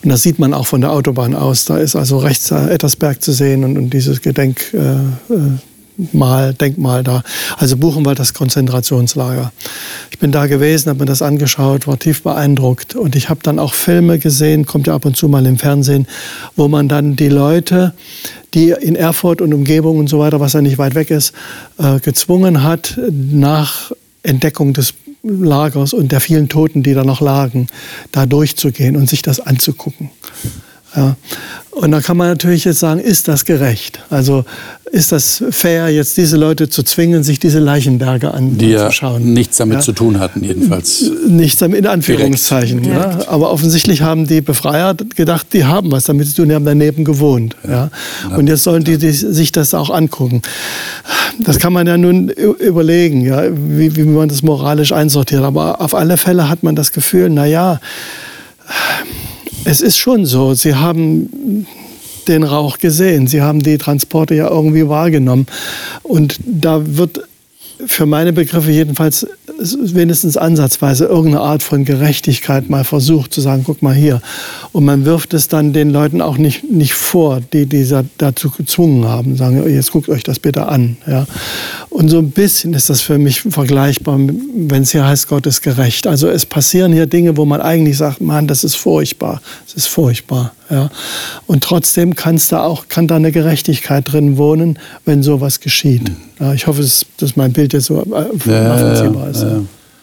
[0.03, 1.65] Und das sieht man auch von der Autobahn aus.
[1.65, 7.23] Da ist also rechts Ettersberg zu sehen und, und dieses Gedenkmal, äh, äh Denkmal da.
[7.57, 9.51] Also Buchenwald, das Konzentrationslager.
[10.11, 12.95] Ich bin da gewesen, habe mir das angeschaut, war tief beeindruckt.
[12.95, 16.07] Und ich habe dann auch Filme gesehen, kommt ja ab und zu mal im Fernsehen,
[16.55, 17.93] wo man dann die Leute,
[18.53, 21.33] die in Erfurt und Umgebung und so weiter, was ja nicht weit weg ist,
[21.77, 23.91] äh, gezwungen hat, nach
[24.23, 27.67] Entdeckung des Lagers und der vielen Toten, die da noch lagen,
[28.11, 30.09] da durchzugehen und sich das anzugucken.
[30.95, 31.15] Ja.
[31.71, 33.99] Und da kann man natürlich jetzt sagen, ist das gerecht?
[34.09, 34.43] Also
[34.91, 39.19] ist das fair, jetzt diese Leute zu zwingen, sich diese Leichenberge anzuschauen?
[39.19, 39.81] Die ja nichts damit ja.
[39.81, 41.09] zu tun hatten, jedenfalls.
[41.27, 42.83] Nichts damit, in Anführungszeichen.
[42.83, 43.19] Ja.
[43.27, 47.05] Aber offensichtlich haben die Befreier gedacht, die haben was damit zu tun, die haben daneben
[47.05, 47.55] gewohnt.
[47.67, 47.91] Ja.
[48.35, 50.41] Und jetzt sollen die, die sich das auch angucken.
[51.39, 55.43] Das kann man ja nun überlegen, ja, wie, wie man das moralisch einsortiert.
[55.43, 57.79] Aber auf alle Fälle hat man das Gefühl, na ja,
[59.69, 60.55] es ist schon so.
[60.55, 61.67] Sie haben
[62.27, 63.27] den Rauch gesehen.
[63.27, 65.45] Sie haben die Transporte ja irgendwie wahrgenommen.
[66.01, 67.21] Und da wird
[67.85, 69.25] für meine Begriffe jedenfalls
[69.57, 74.21] wenigstens ansatzweise irgendeine Art von Gerechtigkeit mal versucht zu sagen, guck mal hier.
[74.71, 79.05] Und man wirft es dann den Leuten auch nicht, nicht vor, die dieser dazu gezwungen
[79.05, 80.97] haben, sagen, jetzt guckt euch das bitte an.
[81.07, 81.25] Ja.
[81.89, 85.61] Und so ein bisschen ist das für mich vergleichbar, wenn es hier heißt, Gott ist
[85.61, 86.07] gerecht.
[86.07, 89.87] Also es passieren hier Dinge, wo man eigentlich sagt, Mann, das ist furchtbar, das ist
[89.87, 90.53] furchtbar.
[90.69, 90.89] Ja.
[91.47, 96.11] Und trotzdem da auch, kann da eine Gerechtigkeit drin wohnen, wenn sowas geschieht.
[96.39, 99.45] Ja, ich hoffe, dass mein Bild jetzt so äh, nachvollziehbar ja, ist.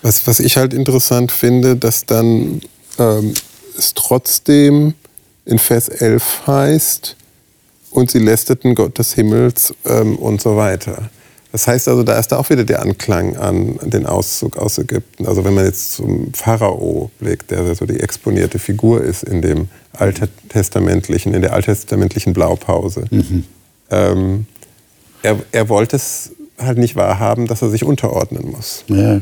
[0.02, 2.60] Was, was ich halt interessant finde, dass dann
[2.98, 3.34] ähm,
[3.78, 4.94] es trotzdem
[5.44, 7.16] in Vers 11 heißt,
[7.96, 11.08] und sie lästeten Gott des Himmels ähm, und so weiter.
[11.52, 15.26] Das heißt also, da ist da auch wieder der Anklang an den Auszug aus Ägypten.
[15.26, 19.68] Also wenn man jetzt zum Pharao blickt, der so die exponierte Figur ist in dem
[20.00, 23.04] alttestamentlichen, in der alttestamentlichen Blaupause.
[23.10, 23.44] Mhm.
[23.90, 24.46] Ähm,
[25.22, 28.84] er, er wollte es halt nicht wahrhaben, dass er sich unterordnen muss.
[28.88, 29.20] Ja.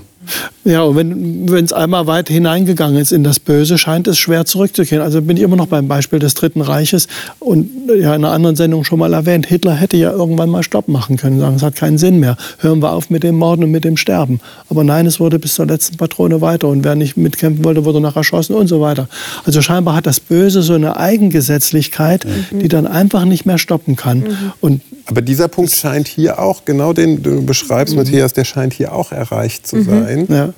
[0.65, 5.05] Ja, und wenn es einmal weit hineingegangen ist in das Böse, scheint es schwer zurückzukehren.
[5.05, 7.07] Also bin ich immer noch beim Beispiel des Dritten Reiches
[7.39, 10.89] und ja in einer anderen Sendung schon mal erwähnt, Hitler hätte ja irgendwann mal Stopp
[10.89, 12.37] machen können, sagen, es hat keinen Sinn mehr.
[12.59, 14.41] Hören wir auf mit dem Morden und mit dem Sterben.
[14.71, 18.01] Aber nein, es wurde bis zur letzten Patrone weiter und wer nicht mitkämpfen wollte, wurde
[18.01, 19.09] nachher erschossen und so weiter.
[19.45, 22.61] Also scheinbar hat das Böse so eine Eigengesetzlichkeit, mhm.
[22.61, 24.21] die dann einfach nicht mehr stoppen kann.
[24.21, 24.53] Mhm.
[24.61, 28.01] Und Aber dieser Punkt scheint hier auch, genau den du beschreibst, mhm.
[28.01, 29.85] Matthias, der scheint hier auch erreicht zu mhm.
[29.85, 30.27] sein sein.
[30.29, 30.55] Ja.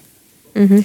[0.56, 0.84] Mhm.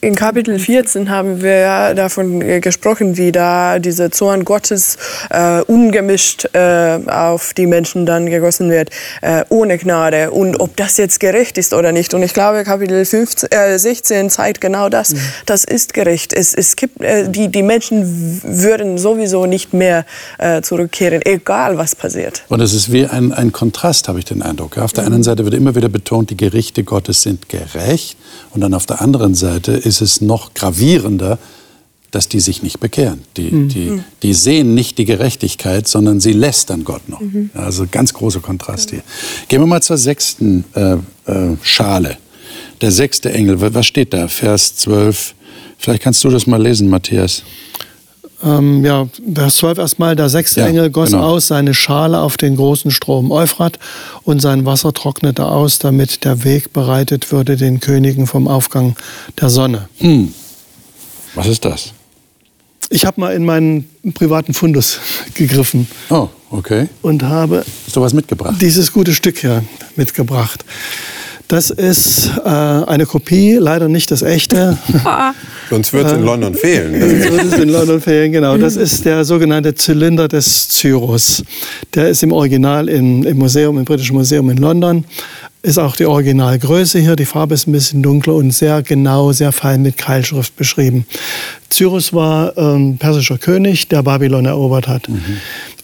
[0.00, 4.98] In Kapitel 14 haben wir ja davon äh, gesprochen, wie da dieser Zorn Gottes
[5.30, 8.90] äh, ungemischt äh, auf die Menschen dann gegossen wird,
[9.22, 10.32] äh, ohne Gnade.
[10.32, 12.14] Und ob das jetzt gerecht ist oder nicht.
[12.14, 15.14] Und ich glaube, Kapitel 15, 16 äh, zeigt genau das.
[15.14, 15.20] Mhm.
[15.46, 16.32] Das ist gerecht.
[16.32, 20.04] Es, es gibt, äh, die, die Menschen würden sowieso nicht mehr
[20.62, 22.44] zurückkehren, egal was passiert.
[22.48, 24.78] Und es ist wie ein, ein Kontrast, habe ich den Eindruck.
[24.78, 28.16] Auf der einen Seite wird immer wieder betont, die Gerichte Gottes sind gerecht.
[28.52, 31.38] Und dann auf der anderen Seite ist es noch gravierender,
[32.10, 33.20] dass die sich nicht bekehren.
[33.36, 33.68] Die, mhm.
[33.68, 37.20] die, die sehen nicht die Gerechtigkeit, sondern sie lästern Gott noch.
[37.20, 37.50] Mhm.
[37.54, 39.02] Also ganz großer Kontrast hier.
[39.48, 40.94] Gehen wir mal zur sechsten äh,
[41.26, 42.16] äh, Schale.
[42.80, 44.28] Der sechste Engel, was steht da?
[44.28, 45.34] Vers 12.
[45.78, 47.42] Vielleicht kannst du das mal lesen, Matthias.
[48.42, 51.24] Ähm, ja, Vers 12 erstmal, der sechste ja, Engel goss genau.
[51.24, 53.78] aus seine Schale auf den großen Strom Euphrat
[54.24, 58.96] und sein Wasser trocknete aus, damit der Weg bereitet würde den Königen vom Aufgang
[59.40, 59.88] der Sonne.
[59.98, 60.34] Hm.
[61.34, 61.92] Was ist das?
[62.88, 65.00] Ich habe mal in meinen privaten Fundus
[65.34, 65.88] gegriffen.
[66.10, 66.88] Oh, okay.
[67.02, 68.56] Und habe Hast du was mitgebracht?
[68.60, 69.64] dieses gute Stück hier
[69.96, 70.64] mitgebracht.
[71.48, 74.76] Das ist äh, eine Kopie, leider nicht das echte.
[75.70, 77.00] Sonst wird es in London fehlen.
[77.00, 78.56] Sonst würde es in London fehlen, genau.
[78.56, 81.44] Das ist der sogenannte Zylinder des Cyrus.
[81.94, 85.04] Der ist im Original im, im Museum, im Britischen Museum in London.
[85.62, 87.14] Ist auch die Originalgröße hier.
[87.14, 91.06] Die Farbe ist ein bisschen dunkler und sehr genau, sehr fein mit Keilschrift beschrieben.
[91.70, 95.08] Cyrus war ähm, persischer König, der Babylon erobert hat.
[95.08, 95.22] Mhm.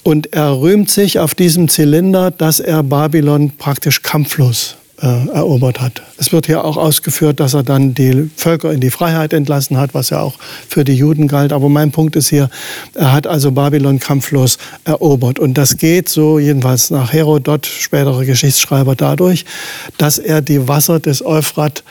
[0.02, 6.02] Und er rühmt sich auf diesem Zylinder, dass er Babylon praktisch kampflos äh, erobert hat.
[6.16, 9.94] Es wird hier auch ausgeführt, dass er dann die Völker in die Freiheit entlassen hat,
[9.94, 10.34] was ja auch
[10.68, 11.52] für die Juden galt.
[11.52, 12.48] Aber mein Punkt ist hier,
[12.94, 15.38] er hat also Babylon kampflos erobert.
[15.38, 19.44] Und das geht so, jedenfalls nach Herodot, spätere Geschichtsschreiber, dadurch,
[19.98, 21.82] dass er die Wasser des Euphrat,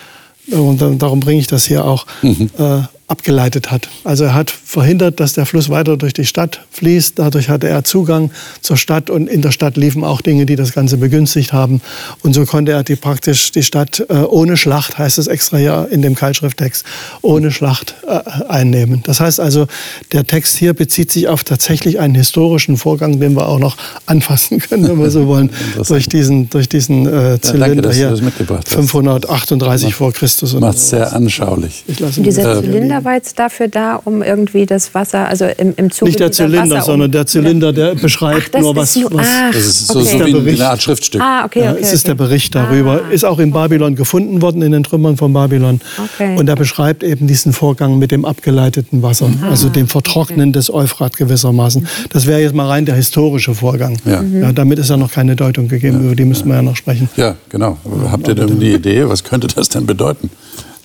[0.50, 2.50] und darum bringe ich das hier auch, mhm.
[2.58, 3.90] äh, abgeleitet hat.
[4.06, 7.20] Also er hat verhindert, dass der Fluss weiter durch die Stadt fließt.
[7.20, 10.72] Dadurch hatte er Zugang zur Stadt und in der Stadt liefen auch Dinge, die das
[10.72, 11.82] Ganze begünstigt haben.
[12.24, 15.90] Und so konnte er die praktisch die Stadt äh, ohne Schlacht, heißt es extra hier
[15.92, 16.86] in dem Keilschrifttext,
[17.22, 19.04] ohne Schlacht äh, einnehmen.
[19.06, 19.68] Das heißt also,
[20.14, 24.60] der Text hier bezieht sich auf tatsächlich einen historischen Vorgang, den wir auch noch anfassen
[24.60, 25.50] können, wenn wir so wollen,
[25.86, 30.54] durch diesen, durch diesen äh, Zylinder ja, danke, hier, 538 vor Christus.
[30.54, 31.84] Macht es sehr anschaulich.
[31.88, 35.92] Ich lasse Dieser Zylinder war jetzt dafür da, um irgendwie das Wasser, also im, im
[35.92, 38.96] Zuge Nicht der Zylinder, Wasser, sondern der Zylinder, der beschreibt Ach, nur was.
[38.96, 40.32] Nur, was ach, das ist so, okay.
[40.32, 41.22] so wie eine Art Schriftstück.
[41.22, 43.02] Ah, okay, okay, ja, es ist der Bericht darüber.
[43.08, 43.12] Ah.
[43.12, 45.82] Ist auch in Babylon gefunden worden, in den Trümmern von Babylon.
[46.16, 46.38] Okay.
[46.38, 50.52] Und er beschreibt eben diesen Vorgang mit dem abgeleiteten Wasser, ah, also dem Vertrocknen okay.
[50.52, 51.88] des Euphrat gewissermaßen.
[52.10, 53.98] Das wäre jetzt mal rein der historische Vorgang.
[54.06, 54.22] Ja.
[54.22, 54.42] Mhm.
[54.42, 56.06] Ja, damit ist ja noch keine Deutung gegeben, ja.
[56.06, 57.10] über die müssen wir ja noch sprechen.
[57.16, 57.78] Ja, genau.
[58.10, 60.30] Habt ihr denn eine Idee, was könnte das denn bedeuten?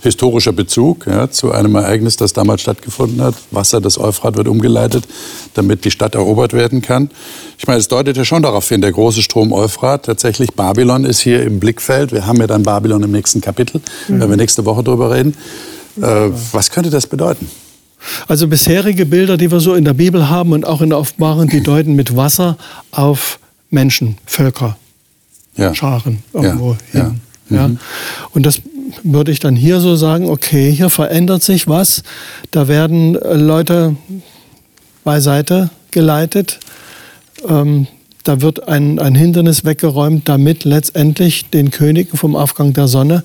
[0.02, 3.34] Historischer Bezug ja, zu einem Ereignis, das damals stattgefunden hat.
[3.50, 5.04] Wasser des Euphrat wird umgeleitet,
[5.54, 7.10] damit die Stadt erobert werden kann.
[7.58, 11.20] Ich meine, es deutet ja schon darauf hin, der große Strom Euphrat, tatsächlich Babylon ist
[11.20, 12.12] hier im Blickfeld.
[12.12, 14.20] Wir haben ja dann Babylon im nächsten Kapitel, mhm.
[14.20, 15.34] wenn wir nächste Woche darüber reden.
[16.00, 17.48] Äh, was könnte das bedeuten?
[18.28, 21.48] Also bisherige Bilder, die wir so in der Bibel haben und auch in der Offenbarung,
[21.48, 22.58] die deuten mit Wasser
[22.90, 23.38] auf
[23.70, 24.76] Menschen, Völker,
[25.56, 25.74] ja.
[25.74, 27.00] Scharen irgendwo ja.
[27.00, 27.20] hin.
[27.48, 27.68] Ja.
[27.68, 27.78] Mhm.
[28.32, 28.60] Und das
[29.02, 32.02] würde ich dann hier so sagen, okay, hier verändert sich was.
[32.50, 33.96] Da werden äh, Leute
[35.04, 36.58] beiseite geleitet.
[37.48, 37.86] Ähm,
[38.24, 43.22] da wird ein, ein Hindernis weggeräumt, damit letztendlich den Königen vom Aufgang der Sonne,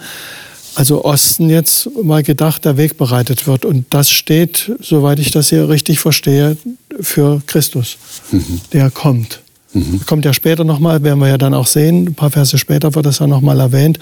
[0.76, 3.66] also Osten jetzt mal gedacht, der Weg bereitet wird.
[3.66, 6.56] Und das steht, soweit ich das hier richtig verstehe,
[7.00, 7.98] für Christus,
[8.32, 8.62] mhm.
[8.72, 9.41] der kommt.
[9.74, 10.02] Mhm.
[10.06, 12.08] Kommt ja später nochmal, werden wir ja dann auch sehen.
[12.08, 14.00] Ein paar Verse später wird das ja nochmal erwähnt.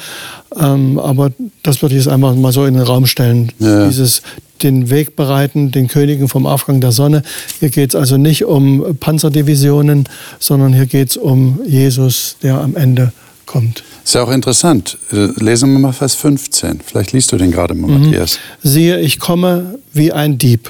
[0.59, 1.31] Ähm, aber
[1.63, 3.51] das würde ich jetzt einfach mal so in den Raum stellen.
[3.59, 3.87] Ja.
[3.87, 4.21] Dieses
[4.63, 7.21] den Weg bereiten, den Königen vom Aufgang der Sonne.
[7.59, 12.75] Hier geht es also nicht um Panzerdivisionen, sondern hier geht es um Jesus, der am
[12.75, 13.13] Ende
[13.45, 13.83] kommt.
[14.03, 14.97] Ist ja auch interessant.
[15.11, 16.81] Äh, lesen wir mal Vers 15.
[16.85, 18.05] Vielleicht liest du den gerade mal, mhm.
[18.05, 18.39] Matthias.
[18.63, 20.69] Siehe, ich komme wie ein Dieb.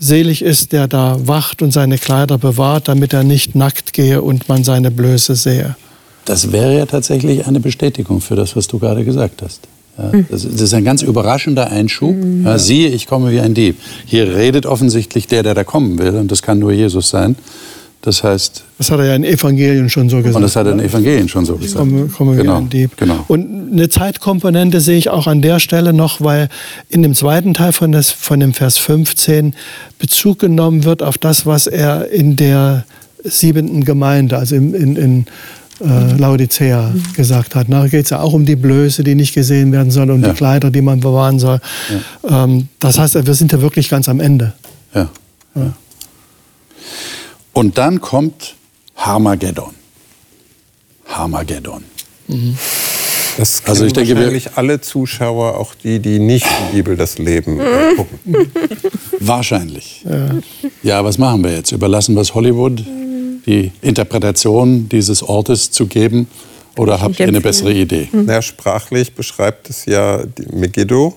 [0.00, 4.48] Selig ist, der da wacht und seine Kleider bewahrt, damit er nicht nackt gehe und
[4.48, 5.76] man seine Blöße sehe.
[6.24, 9.62] Das wäre ja tatsächlich eine Bestätigung für das, was du gerade gesagt hast.
[9.96, 10.26] Ja, hm.
[10.30, 12.14] das, ist ein ganz überraschender Einschub.
[12.14, 12.44] Hm.
[12.44, 13.76] Ja, siehe, ich komme wie ein Dieb.
[14.06, 17.36] Hier redet offensichtlich der, der da kommen will, und das kann nur Jesus sein.
[18.02, 18.62] Das heißt.
[18.78, 20.36] Das hat er ja in Evangelien schon so gesagt.
[20.36, 21.78] Und das hat er in Evangelien schon so gesagt.
[21.78, 22.96] Komme, komme genau, Dieb.
[22.96, 23.24] Genau.
[23.26, 26.48] Und eine Zeitkomponente sehe ich auch an der Stelle noch, weil
[26.88, 29.54] in dem zweiten Teil von, des, von dem Vers 15
[29.98, 32.84] Bezug genommen wird auf das, was er in der
[33.24, 35.26] siebenten Gemeinde, also in, in, in
[35.80, 37.02] äh, Laodicea mhm.
[37.14, 37.66] gesagt hat.
[37.68, 40.28] Da geht es ja auch um die Blöße, die nicht gesehen werden soll, um ja.
[40.28, 41.60] die Kleider, die man bewahren soll.
[42.22, 42.44] Ja.
[42.44, 44.52] Ähm, das heißt, wir sind ja wirklich ganz am Ende.
[44.94, 45.08] Ja.
[45.56, 45.72] ja.
[47.58, 48.54] Und dann kommt
[48.94, 49.74] Harmageddon.
[51.06, 51.82] Harmageddon.
[52.28, 52.56] Mhm.
[53.36, 57.58] Das also ich denke, wahrscheinlich alle Zuschauer, auch die, die nicht die Bibel das Leben
[57.58, 58.52] äh, gucken.
[59.18, 60.04] Wahrscheinlich.
[60.08, 60.28] Ja.
[60.84, 61.72] ja, was machen wir jetzt?
[61.72, 62.84] Überlassen wir es Hollywood,
[63.46, 66.28] die Interpretation dieses Ortes zu geben?
[66.76, 68.08] Oder habt ihr eine bessere Idee?
[68.12, 71.16] Na, sprachlich beschreibt es ja Megiddo.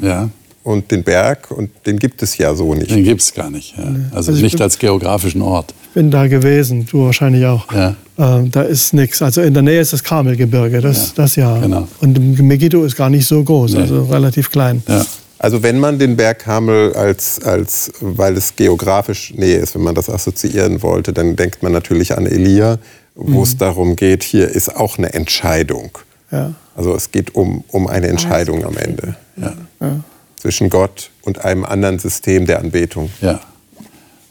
[0.00, 0.30] Ja
[0.66, 2.90] und den Berg und den gibt es ja so nicht.
[2.90, 3.76] Den gibt es gar nicht.
[3.78, 3.84] Ja.
[4.10, 5.72] Also, also, nicht als geografischen Ort.
[5.82, 7.72] Ich bin da gewesen, du wahrscheinlich auch.
[7.72, 7.94] Ja.
[8.18, 9.22] Ähm, da ist nichts.
[9.22, 11.12] Also in der Nähe ist das Karmelgebirge, das ja.
[11.14, 11.58] Das ja.
[11.60, 11.86] Genau.
[12.00, 13.82] Und Megiddo ist gar nicht so groß, nee.
[13.82, 14.82] also relativ klein.
[14.88, 15.06] Ja.
[15.38, 19.94] Also wenn man den Berg Karmel als, als, weil es geografisch Nähe ist, wenn man
[19.94, 22.78] das assoziieren wollte, dann denkt man natürlich an Elia,
[23.14, 23.42] wo mhm.
[23.44, 25.90] es darum geht, hier ist auch eine Entscheidung.
[26.32, 26.54] Ja.
[26.74, 29.14] Also es geht um, um eine Entscheidung am Ende.
[29.36, 29.52] Ja.
[29.80, 30.00] ja
[30.46, 33.10] zwischen Gott und einem anderen System der Anbetung.
[33.20, 33.40] Ja.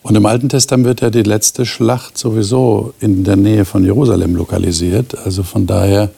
[0.01, 4.33] Und im Alten Testament wird ja die letzte Schlacht sowieso in der Nähe von Jerusalem
[4.33, 5.17] lokalisiert.
[5.25, 6.09] Also von daher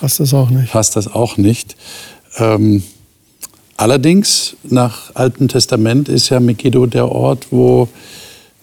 [0.00, 0.70] passt das auch nicht.
[0.70, 1.76] Passt das auch nicht.
[2.36, 2.82] Ähm,
[3.78, 7.88] allerdings, nach Altem Testament ist ja Megiddo der Ort, wo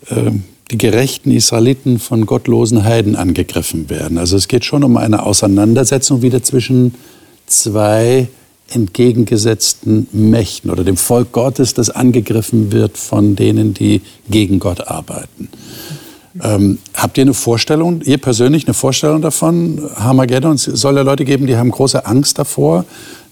[0.10, 0.30] äh,
[0.70, 4.20] die gerechten Israeliten von gottlosen Heiden angegriffen werden.
[4.20, 6.94] Also es geht schon um eine Auseinandersetzung wieder zwischen
[7.48, 8.28] zwei
[8.70, 15.50] entgegengesetzten Mächten oder dem Volk Gottes, das angegriffen wird von denen, die gegen Gott arbeiten.
[16.42, 20.58] Ähm, habt ihr eine Vorstellung, ihr persönlich eine Vorstellung davon, Armageddon?
[20.58, 22.86] Soll ja Leute geben, die haben große Angst davor,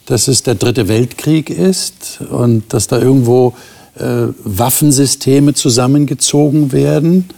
[0.06, 3.54] dass es der dritte Weltkrieg ist und dass da irgendwo
[3.96, 7.30] äh, Waffensysteme zusammengezogen werden?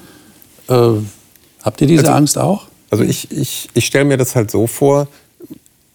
[0.68, 0.90] Äh,
[1.64, 2.68] habt ihr diese also, Angst auch?
[2.92, 5.08] Also ich, ich, ich stelle mir das halt so vor,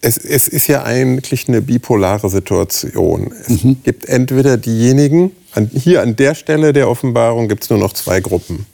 [0.01, 3.33] es, es, ist ja eigentlich eine bipolare Situation.
[3.33, 3.83] Es mhm.
[3.83, 8.21] gibt entweder diejenigen, an, hier an der Stelle der Offenbarung gibt es nur noch zwei
[8.21, 8.67] Gruppen.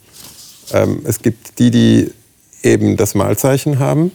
[0.73, 2.11] Ähm, es gibt die, die
[2.63, 4.11] eben das Malzeichen haben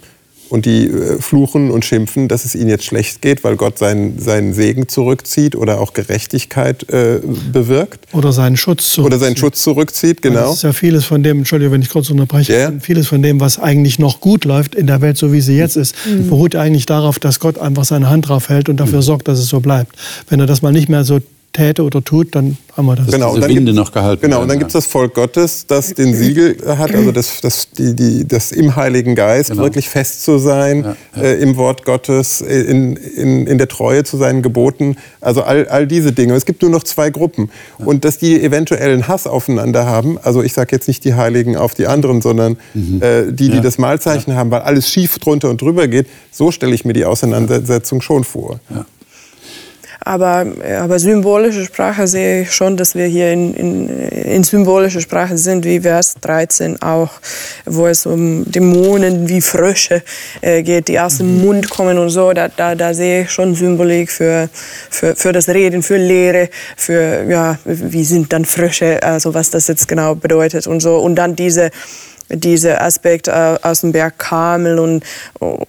[0.52, 4.18] und die äh, fluchen und schimpfen, dass es ihnen jetzt schlecht geht, weil Gott seinen,
[4.18, 8.00] seinen Segen zurückzieht oder auch Gerechtigkeit äh, bewirkt.
[8.12, 9.04] Oder seinen Schutz zurückzieht.
[9.06, 10.40] Oder seinen Schutz zurückzieht, genau.
[10.40, 12.72] Das ist ja vieles von dem, Entschuldigung, wenn ich kurz unterbreche, yeah.
[12.80, 15.76] vieles von dem, was eigentlich noch gut läuft in der Welt, so wie sie jetzt
[15.76, 16.28] ist, mhm.
[16.28, 19.04] beruht eigentlich darauf, dass Gott einfach seine Hand drauf hält und dafür mhm.
[19.04, 19.96] sorgt, dass es so bleibt.
[20.28, 21.20] Wenn er das mal nicht mehr so
[21.52, 23.08] täte oder tut, dann haben wir das.
[23.08, 25.92] Genau, und dann Winde noch gehalten Genau, und dann gibt es das Volk Gottes, das
[25.92, 29.62] den Siegel hat, also das, das, die, die, das im Heiligen Geist genau.
[29.62, 31.22] wirklich fest zu sein, ja, ja.
[31.22, 35.86] Äh, im Wort Gottes, in, in, in der Treue zu seinen Geboten, also all, all
[35.86, 36.34] diese Dinge.
[36.34, 37.50] Es gibt nur noch zwei Gruppen.
[37.78, 37.86] Ja.
[37.86, 41.56] Und dass die eventuell einen Hass aufeinander haben, also ich sage jetzt nicht die Heiligen
[41.56, 43.02] auf die anderen, sondern mhm.
[43.02, 46.74] äh, die, die das Malzeichen haben, weil alles schief drunter und drüber geht, so stelle
[46.74, 48.60] ich mir die Auseinandersetzung schon vor.
[50.04, 50.46] Aber,
[50.80, 55.64] aber symbolische Sprache sehe ich schon, dass wir hier in, in, in symbolischer Sprache sind,
[55.64, 57.10] wie Vers 13 auch,
[57.66, 60.02] wo es um Dämonen wie Frösche
[60.40, 61.44] äh, geht, die aus dem mhm.
[61.44, 62.32] Mund kommen und so.
[62.32, 64.48] Da, da, da sehe ich schon Symbolik für,
[64.90, 69.68] für, für das Reden, für Lehre, für, ja, wie sind dann Frösche, also was das
[69.68, 70.98] jetzt genau bedeutet und so.
[70.98, 71.70] Und dann diese
[72.34, 75.04] dieser Aspekt äh, aus dem Berg Kamel und,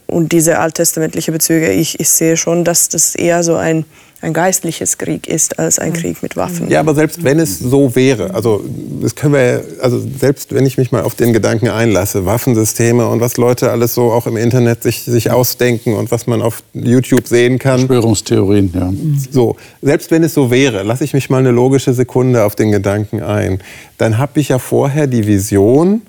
[0.06, 3.84] und diese alttestamentliche Bezüge, ich, ich sehe schon, dass das eher so ein
[4.24, 6.70] ein geistliches Krieg ist als ein Krieg mit Waffen.
[6.70, 8.64] Ja, aber selbst wenn es so wäre, also
[9.00, 13.20] das können wir, also selbst wenn ich mich mal auf den Gedanken einlasse, Waffensysteme und
[13.20, 17.28] was Leute alles so auch im Internet sich, sich ausdenken und was man auf YouTube
[17.28, 17.80] sehen kann.
[17.80, 18.92] Verschwörungstheorien, ja.
[19.30, 22.72] So, selbst wenn es so wäre, lasse ich mich mal eine logische Sekunde auf den
[22.72, 23.60] Gedanken ein,
[23.98, 26.02] dann habe ich ja vorher die Vision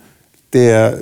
[0.53, 0.97] der,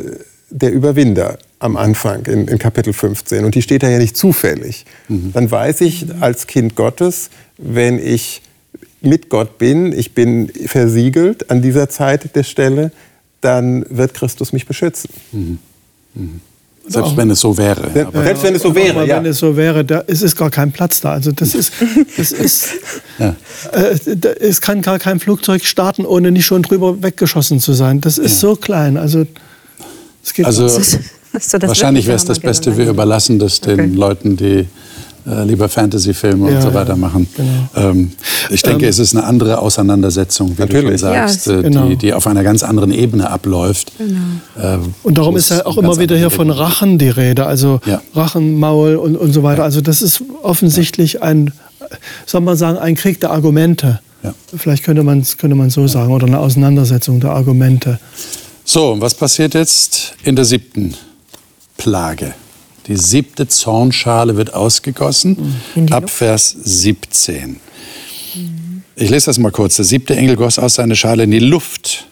[0.49, 4.85] der Überwinder am Anfang in, in, Kapitel 15 und die steht da ja nicht zufällig,
[5.07, 5.31] mhm.
[5.33, 8.41] dann weiß ich als Kind Gottes, wenn ich
[9.01, 12.91] mit Gott bin, ich bin versiegelt an dieser Zeit der Stelle,
[13.41, 15.09] dann wird Christus mich beschützen.
[15.31, 15.59] Mhm.
[16.15, 16.41] Mhm.
[16.85, 17.89] Selbst wenn es so wäre.
[17.95, 19.17] Ja, selbst wenn es so wäre, ja.
[19.17, 21.13] Wenn es so wäre, da, es ist gar kein Platz da.
[21.13, 21.71] Also das ist,
[22.17, 22.71] das ist,
[23.19, 23.35] ja.
[23.71, 23.97] äh,
[24.41, 28.01] es kann gar kein Flugzeug starten, ohne nicht schon drüber weggeschossen zu sein.
[28.01, 28.97] Das ist so klein.
[28.97, 29.25] Also,
[30.23, 30.67] es geht also
[31.33, 33.89] Wahrscheinlich wäre es das Beste, wir überlassen das den okay.
[33.93, 34.67] Leuten, die
[35.25, 37.27] äh, lieber Fantasy-Filme ja, und so weiter machen.
[37.35, 37.89] Genau.
[37.89, 38.11] Ähm,
[38.49, 40.83] ich denke, ähm, es ist eine andere Auseinandersetzung, wie natürlich.
[40.83, 41.87] du schon sagst, ja, äh, genau.
[41.87, 43.93] die, die, auf einer ganz anderen Ebene abläuft.
[43.97, 44.75] Genau.
[44.75, 48.01] Äh, und darum ist ja auch immer wieder hier von Rachen die Rede, also ja.
[48.13, 49.63] Rachen, Maul und, und so weiter.
[49.63, 51.53] Also das ist offensichtlich ein,
[52.25, 53.99] soll man sagen, ein Krieg der Argumente.
[54.55, 57.99] Vielleicht könnte man es könnte so sagen, oder eine Auseinandersetzung der Argumente.
[58.63, 60.95] So, was passiert jetzt in der siebten
[61.77, 62.33] Plage.
[62.87, 65.55] Die siebte Zornschale wird ausgegossen,
[65.89, 67.59] ab Vers 17.
[68.95, 69.77] Ich lese das mal kurz.
[69.77, 72.07] Der siebte Engel goss aus seiner Schale in die Luft.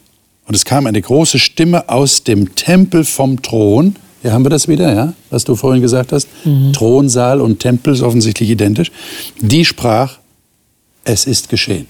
[0.47, 3.95] Und es kam eine große Stimme aus dem Tempel vom Thron.
[4.21, 6.27] Hier haben wir das wieder, ja, was du vorhin gesagt hast.
[6.45, 6.73] Mhm.
[6.73, 8.91] Thronsaal und Tempel ist offensichtlich identisch.
[9.39, 10.17] Die sprach,
[11.03, 11.87] es ist geschehen.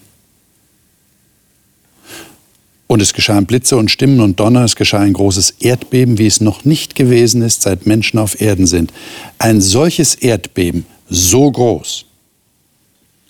[2.92, 6.42] Und es geschahen Blitze und Stimmen und Donner, es geschah ein großes Erdbeben, wie es
[6.42, 8.92] noch nicht gewesen ist, seit Menschen auf Erden sind.
[9.38, 12.04] Ein solches Erdbeben, so groß.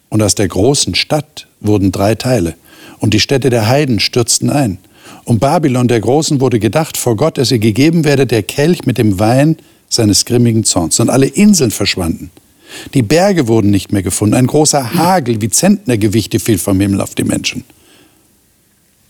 [0.09, 2.55] Und aus der großen Stadt wurden drei Teile.
[2.97, 4.79] Und die Städte der Heiden stürzten ein.
[5.25, 8.97] Und Babylon der Großen wurde gedacht vor Gott, dass ihr gegeben werde der Kelch mit
[8.97, 9.57] dem Wein
[9.89, 10.99] seines grimmigen Zorns.
[10.99, 12.31] Und alle Inseln verschwanden.
[12.95, 14.33] Die Berge wurden nicht mehr gefunden.
[14.33, 17.63] Ein großer Hagel wie Zentnergewichte fiel vom Himmel auf die Menschen.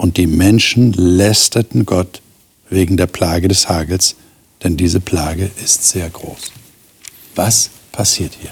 [0.01, 2.23] Und die Menschen lästerten Gott
[2.71, 4.15] wegen der Plage des Hagels,
[4.63, 6.51] denn diese Plage ist sehr groß.
[7.35, 8.49] Was passiert hier?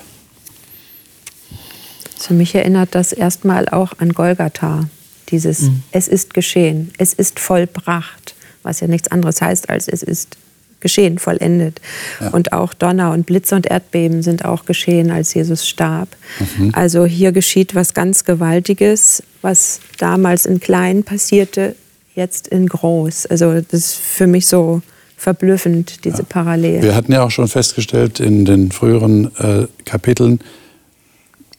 [2.19, 4.89] Für mich erinnert das erstmal auch an Golgatha.
[5.29, 5.81] Dieses mhm.
[5.91, 10.37] Es ist geschehen, es ist vollbracht, was ja nichts anderes heißt als es ist
[10.79, 11.81] geschehen, vollendet.
[12.19, 12.29] Ja.
[12.29, 16.09] Und auch Donner und Blitze und Erdbeben sind auch geschehen, als Jesus starb.
[16.57, 16.71] Mhm.
[16.73, 21.75] Also hier geschieht was ganz Gewaltiges, was damals in klein passierte,
[22.15, 23.25] jetzt in groß.
[23.27, 24.81] Also das ist für mich so
[25.17, 26.27] verblüffend, diese ja.
[26.27, 26.81] Parallele.
[26.81, 30.39] Wir hatten ja auch schon festgestellt in den früheren äh, Kapiteln,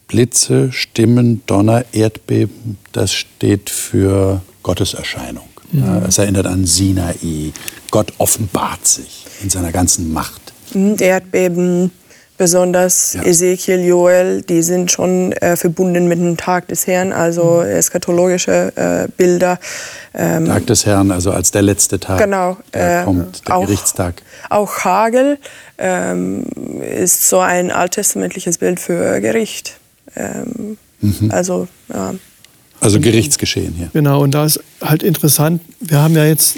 [0.08, 5.49] Blitze, Stimmen, Donner, Erdbeben, das steht für Gottes Erscheinung.
[5.72, 6.04] Mhm.
[6.08, 7.52] Es erinnert an Sinai.
[7.90, 10.40] Gott offenbart sich in seiner ganzen Macht.
[10.74, 11.90] Mhm, Erdbeben,
[12.38, 13.22] besonders ja.
[13.22, 17.70] Ezekiel, Joel, die sind schon äh, verbunden mit dem Tag des Herrn, also mhm.
[17.70, 19.58] eschatologische äh, Bilder.
[20.14, 22.18] Ähm, Tag des Herrn, also als der letzte Tag.
[22.18, 22.56] Genau.
[22.72, 24.22] Äh, kommt der auch, Gerichtstag.
[24.48, 25.38] Auch Hagel
[25.78, 26.46] ähm,
[26.80, 29.76] ist so ein alttestamentliches Bild für Gericht.
[30.16, 31.30] Ähm, mhm.
[31.30, 32.14] Also ja.
[32.80, 33.90] Also Gerichtsgeschehen hier.
[33.92, 36.56] Genau, und da ist halt interessant, wir haben ja jetzt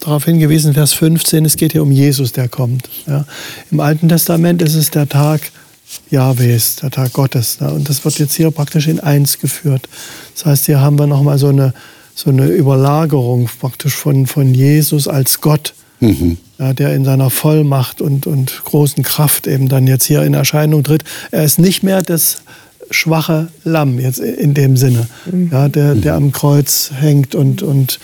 [0.00, 2.88] darauf hingewiesen, Vers 15, es geht hier um Jesus, der kommt.
[3.06, 3.24] Ja.
[3.70, 5.40] Im Alten Testament ist es der Tag
[6.10, 7.58] Jahwes, der Tag Gottes.
[7.60, 7.68] Ja.
[7.68, 9.88] Und das wird jetzt hier praktisch in eins geführt.
[10.34, 11.74] Das heißt, hier haben wir nochmal so eine,
[12.14, 15.74] so eine Überlagerung praktisch von, von Jesus als Gott.
[15.98, 16.36] Mhm.
[16.58, 20.84] Ja, der in seiner Vollmacht und, und großen Kraft eben dann jetzt hier in Erscheinung
[20.84, 21.04] tritt.
[21.30, 22.42] Er ist nicht mehr das
[22.90, 25.50] schwache Lamm jetzt in dem Sinne, mhm.
[25.52, 27.98] ja, der, der am Kreuz hängt und, und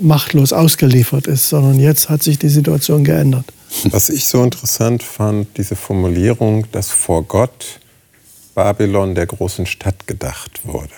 [0.00, 3.44] machtlos ausgeliefert ist, sondern jetzt hat sich die Situation geändert.
[3.90, 7.80] Was ich so interessant fand, diese Formulierung, dass vor Gott
[8.54, 10.92] Babylon der großen Stadt gedacht wurde.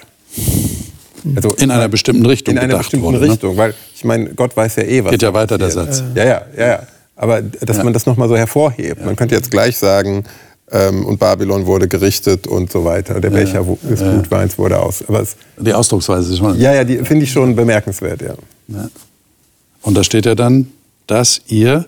[1.36, 2.54] Also in einer bestimmten Richtung.
[2.54, 3.32] In einer bestimmten wurde, ne?
[3.32, 3.58] Richtung, ne?
[3.58, 5.12] weil ich meine, Gott weiß ja eh, was.
[5.12, 6.02] Geht ja weiter der Satz.
[6.14, 6.82] Ja, ja, ja, ja.
[7.16, 7.84] Aber dass ja.
[7.84, 9.00] man das nochmal so hervorhebt.
[9.00, 9.06] Ja.
[9.06, 10.24] Man könnte jetzt gleich sagen,
[10.70, 13.20] ähm, und Babylon wurde gerichtet und so weiter.
[13.20, 14.16] Der Becher ja, des ja.
[14.16, 15.04] Gutweins wurde aus.
[15.06, 16.58] Aber es, die Ausdrucksweise ist schon.
[16.58, 18.34] Ja, ja, die finde ich schon bemerkenswert, ja.
[18.68, 18.88] ja.
[19.82, 20.68] Und da steht ja dann,
[21.06, 21.86] dass ihr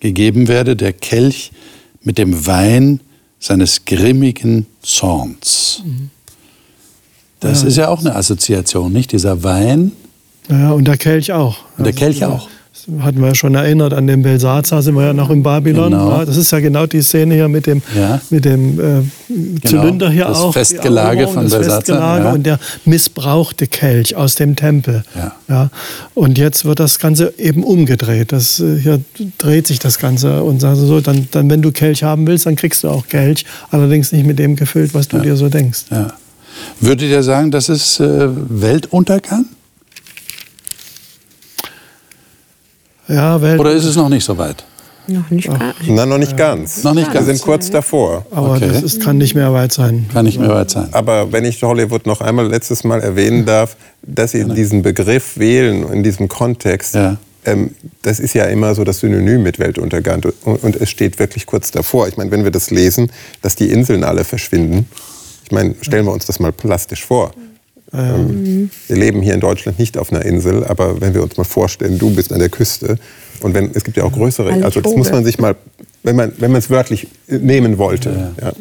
[0.00, 1.52] gegeben werde der Kelch
[2.02, 3.00] mit dem Wein
[3.40, 5.82] seines grimmigen Zorns.
[5.84, 6.10] Mhm.
[7.40, 7.68] Das ja.
[7.68, 9.12] ist ja auch eine Assoziation, nicht?
[9.12, 9.92] Dieser Wein.
[10.48, 11.58] Ja, und der Kelch auch.
[11.76, 12.48] Und der Kelch auch
[13.00, 15.92] hatten wir ja schon erinnert, an den Belsazar sind wir ja noch in Babylon.
[15.92, 16.10] Genau.
[16.10, 18.20] Ja, das ist ja genau die Szene hier mit dem, ja.
[18.30, 19.60] mit dem äh, genau.
[19.64, 20.52] Zylinder hier das auch.
[20.52, 21.76] Festgelage von das Belsazar.
[21.80, 22.32] Festgelage ja.
[22.32, 25.04] und der missbrauchte Kelch aus dem Tempel.
[25.48, 25.70] Ja.
[26.14, 28.32] Und jetzt wird das Ganze eben umgedreht.
[28.32, 29.00] Das, äh, hier
[29.38, 32.56] dreht sich das Ganze und sagt so, dann, dann, wenn du Kelch haben willst, dann
[32.56, 33.44] kriegst du auch Kelch.
[33.70, 35.84] Allerdings nicht mit dem gefüllt, was du dir so denkst.
[36.80, 39.46] Würdet ihr sagen, das ist äh, Weltuntergang?
[43.08, 44.64] Ja, Welt Oder ist es noch nicht so weit?
[45.06, 45.74] Noch nicht ganz.
[45.86, 46.82] Na, noch nicht ganz.
[46.82, 47.26] Noch nicht ganz.
[47.26, 48.24] Wir sind kurz davor.
[48.30, 48.68] Aber okay.
[48.68, 50.06] das ist, kann nicht mehr weit sein.
[50.10, 50.88] Kann nicht mehr weit sein.
[50.92, 55.86] Aber wenn ich Hollywood noch einmal letztes Mal erwähnen darf, dass Sie diesen Begriff wählen
[55.92, 57.18] in diesem Kontext, ja.
[57.44, 60.22] ähm, das ist ja immer so das Synonym mit Weltuntergang.
[60.44, 62.08] Und, und, es steht wirklich kurz davor.
[62.08, 64.88] Ich meine, wenn wir das lesen, dass die Inseln alle verschwinden,
[65.44, 67.32] ich meine, stellen wir uns das mal plastisch vor.
[67.92, 71.44] Ähm, wir leben hier in Deutschland nicht auf einer Insel, aber wenn wir uns mal
[71.44, 72.98] vorstellen, du bist an der Küste
[73.40, 75.54] und wenn, es gibt ja auch größere, also das muss man sich mal,
[76.02, 78.32] wenn man wenn man es wörtlich nehmen wollte.
[78.40, 78.48] Ja.
[78.48, 78.52] Ja.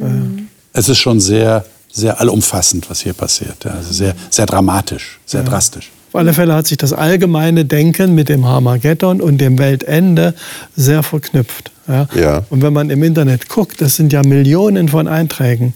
[0.73, 3.65] Es ist schon sehr sehr allumfassend, was hier passiert.
[3.65, 5.49] Also sehr sehr dramatisch, sehr ja.
[5.49, 5.91] drastisch.
[6.13, 10.35] Auf alle Fälle hat sich das allgemeine Denken mit dem Harmageddon und dem Weltende
[10.75, 11.71] sehr verknüpft.
[11.87, 12.07] Ja?
[12.13, 12.45] ja?
[12.51, 15.73] Und wenn man im Internet guckt, das sind ja Millionen von Einträgen,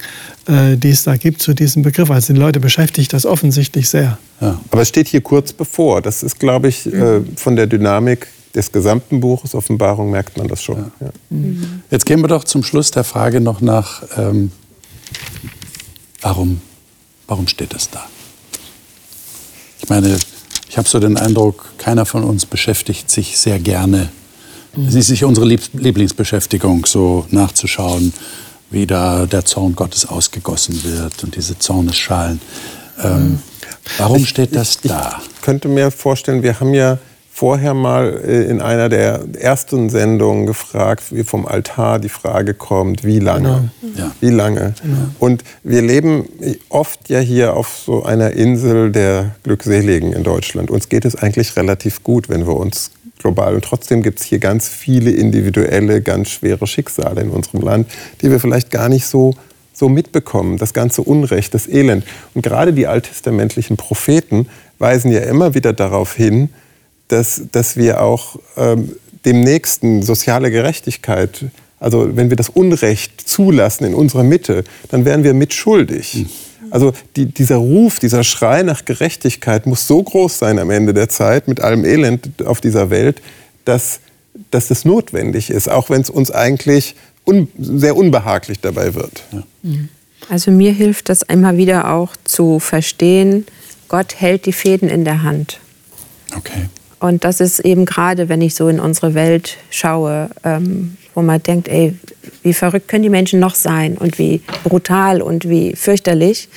[0.47, 2.11] äh, die es da gibt zu diesem Begriff.
[2.11, 4.19] Also die Leute beschäftigt das offensichtlich sehr.
[4.39, 4.61] Ja.
[4.69, 6.03] Aber es steht hier kurz bevor.
[6.03, 10.61] Das ist, glaube ich, äh, von der Dynamik des gesamten Buches Offenbarung merkt man das
[10.61, 10.91] schon.
[10.99, 11.09] Ja.
[11.31, 11.81] Mhm.
[11.89, 14.51] Jetzt gehen wir doch zum Schluss der Frage noch nach, ähm,
[16.21, 16.61] warum,
[17.25, 18.05] warum steht das da?
[19.87, 20.17] Ich meine,
[20.67, 24.09] ich habe so den Eindruck, keiner von uns beschäftigt sich sehr gerne.
[24.85, 28.11] Es ist nicht unsere Lieblingsbeschäftigung, so nachzuschauen,
[28.69, 32.41] wie da der Zorn Gottes ausgegossen wird und diese Zornesschalen.
[33.01, 33.39] Ähm,
[33.97, 35.21] warum ich, steht das ich, da?
[35.33, 36.97] Ich könnte mir vorstellen, wir haben ja
[37.37, 43.03] vorher mal äh, in einer der ersten Sendungen gefragt, wie vom Altar die Frage kommt,
[43.03, 43.69] wie lange?
[43.79, 43.93] Genau.
[43.95, 44.15] Ja.
[44.19, 44.73] Wie lange?
[44.81, 44.97] Genau.
[45.19, 46.27] Und wir leben
[46.69, 50.71] oft ja hier auf so einer Insel der Glückseligen in Deutschland.
[50.71, 53.53] Uns geht es eigentlich relativ gut, wenn wir uns global.
[53.53, 57.87] Und trotzdem gibt es hier ganz viele individuelle, ganz schwere Schicksale in unserem Land,
[58.23, 59.35] die wir vielleicht gar nicht so
[59.73, 62.03] so mitbekommen, das ganze Unrecht, das Elend.
[62.33, 64.47] Und gerade die alttestamentlichen Propheten
[64.79, 66.49] weisen ja immer wieder darauf hin,
[67.07, 68.95] dass, dass wir auch ähm,
[69.25, 71.45] dem Nächsten soziale Gerechtigkeit,
[71.79, 76.15] also wenn wir das Unrecht zulassen in unserer Mitte, dann wären wir mitschuldig.
[76.15, 76.29] Mhm.
[76.69, 81.09] Also die, dieser Ruf, dieser Schrei nach Gerechtigkeit muss so groß sein am Ende der
[81.09, 83.21] Zeit mit allem Elend auf dieser Welt,
[83.65, 83.99] dass,
[84.51, 86.95] dass das notwendig ist, auch wenn es uns eigentlich
[87.25, 89.23] un, sehr unbehaglich dabei wird.
[89.61, 89.89] Mhm.
[90.29, 93.45] Also mir hilft das immer wieder auch zu verstehen,
[93.87, 95.59] Gott hält die Fäden in der Hand.
[96.35, 96.67] Okay.
[96.99, 101.41] Und das ist eben gerade, wenn ich so in unsere Welt schaue, ähm, wo man
[101.41, 101.95] denkt, ey,
[102.43, 106.49] wie verrückt können die Menschen noch sein und wie brutal und wie fürchterlich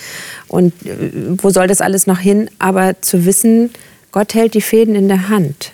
[0.49, 0.97] und äh,
[1.43, 2.51] wo soll das alles noch hin?
[2.59, 3.71] Aber zu wissen,
[4.13, 5.73] Gott hält die Fäden in der Hand.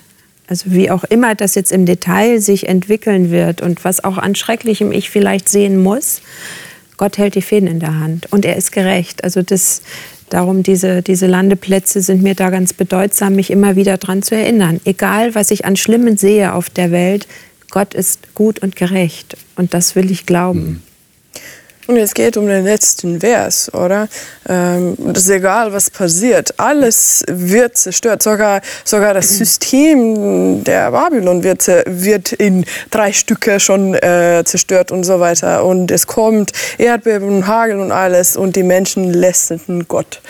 [0.49, 4.35] Also wie auch immer das jetzt im Detail sich entwickeln wird und was auch an
[4.35, 6.23] Schrecklichem ich vielleicht sehen muss,
[6.97, 9.25] Gott hält die Fäden in der Hand und er ist gerecht.
[9.25, 9.83] Also das,
[10.29, 14.81] darum diese, diese Landeplätze sind mir da ganz bedeutsam, mich immer wieder daran zu erinnern.
[14.85, 17.27] Egal, was ich an Schlimmen sehe auf der Welt,
[17.71, 20.83] Gott ist gut und gerecht und das will ich glauben.
[21.87, 24.09] Und es geht um den letzten Vers, oder?
[24.49, 26.55] Ähm, das ist egal, was passiert.
[26.59, 28.23] Alles wird zerstört.
[28.23, 35.05] Sogar, sogar das System der Babylon wird, wird in drei Stücke schon äh, zerstört und
[35.05, 35.65] so weiter.
[35.65, 38.37] Und es kommt Erdbeben und Hagel und alles.
[38.37, 40.21] Und die Menschen lästerten Gott.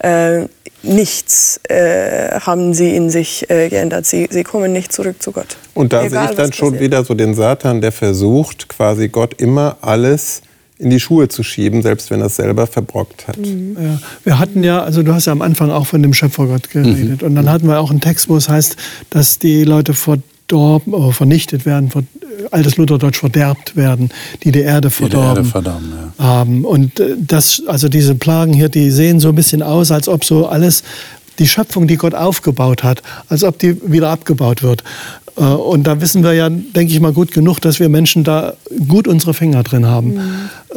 [0.00, 0.46] Äh,
[0.82, 4.06] nichts äh, haben sie in sich äh, geändert.
[4.06, 5.56] Sie, sie kommen nicht zurück zu Gott.
[5.74, 6.82] Und da Egal, sehe ich dann schon passiert.
[6.82, 10.42] wieder so den Satan, der versucht, quasi Gott immer alles
[10.78, 13.38] in die Schuhe zu schieben, selbst wenn er es selber verbrockt hat.
[13.38, 13.76] Mhm.
[13.80, 17.22] Ja, wir hatten ja, also du hast ja am Anfang auch von dem Schöpfergott geredet.
[17.22, 17.28] Mhm.
[17.28, 18.76] Und dann hatten wir auch einen Text, wo es heißt,
[19.10, 22.02] dass die Leute verdorben, oder vernichtet werden, ver,
[22.50, 24.10] altes Lutherdeutsch verderbt werden,
[24.42, 26.24] die die Erde verdorben, die Erde verdammen, ja.
[26.24, 26.64] haben.
[26.64, 30.24] Und äh, das, also diese Plagen hier, die sehen so ein bisschen aus, als ob
[30.24, 30.82] so alles
[31.38, 34.84] die Schöpfung, die Gott aufgebaut hat, als ob die wieder abgebaut wird.
[35.36, 38.54] Äh, und da wissen wir ja, denke ich mal, gut genug, dass wir Menschen da
[38.88, 40.14] gut unsere Finger drin haben.
[40.14, 40.20] Mhm.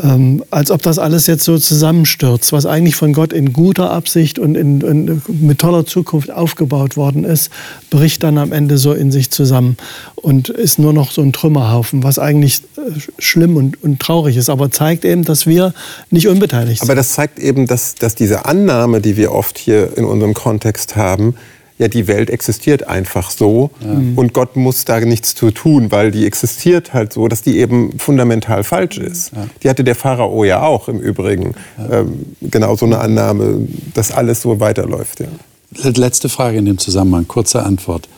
[0.02, 4.40] Ähm, als ob das alles jetzt so zusammenstürzt, was eigentlich von Gott in guter Absicht
[4.40, 7.50] und in, in, mit toller Zukunft aufgebaut worden ist,
[7.90, 9.78] bricht dann am Ende so in sich zusammen
[10.16, 14.50] und ist nur noch so ein Trümmerhaufen, was eigentlich äh, schlimm und, und traurig ist,
[14.50, 15.74] aber zeigt eben, dass wir
[16.12, 16.90] nicht unbeteiligt sind.
[16.90, 20.96] Aber das zeigt eben, dass, dass diese Annahme, die wir oft hier in unserem Kontext
[20.96, 21.36] haben,
[21.80, 23.90] ja, die Welt existiert einfach so ja.
[24.16, 27.98] und Gott muss da nichts zu tun, weil die existiert halt so, dass die eben
[27.98, 29.32] fundamental falsch ist.
[29.34, 29.48] Ja.
[29.64, 31.56] Die hatte der Pharao ja auch im Übrigen.
[31.78, 32.02] Ja.
[32.02, 35.24] Ähm, genau so eine Annahme, dass alles so weiterläuft.
[35.72, 38.10] Letzte Frage in dem Zusammenhang, kurze Antwort.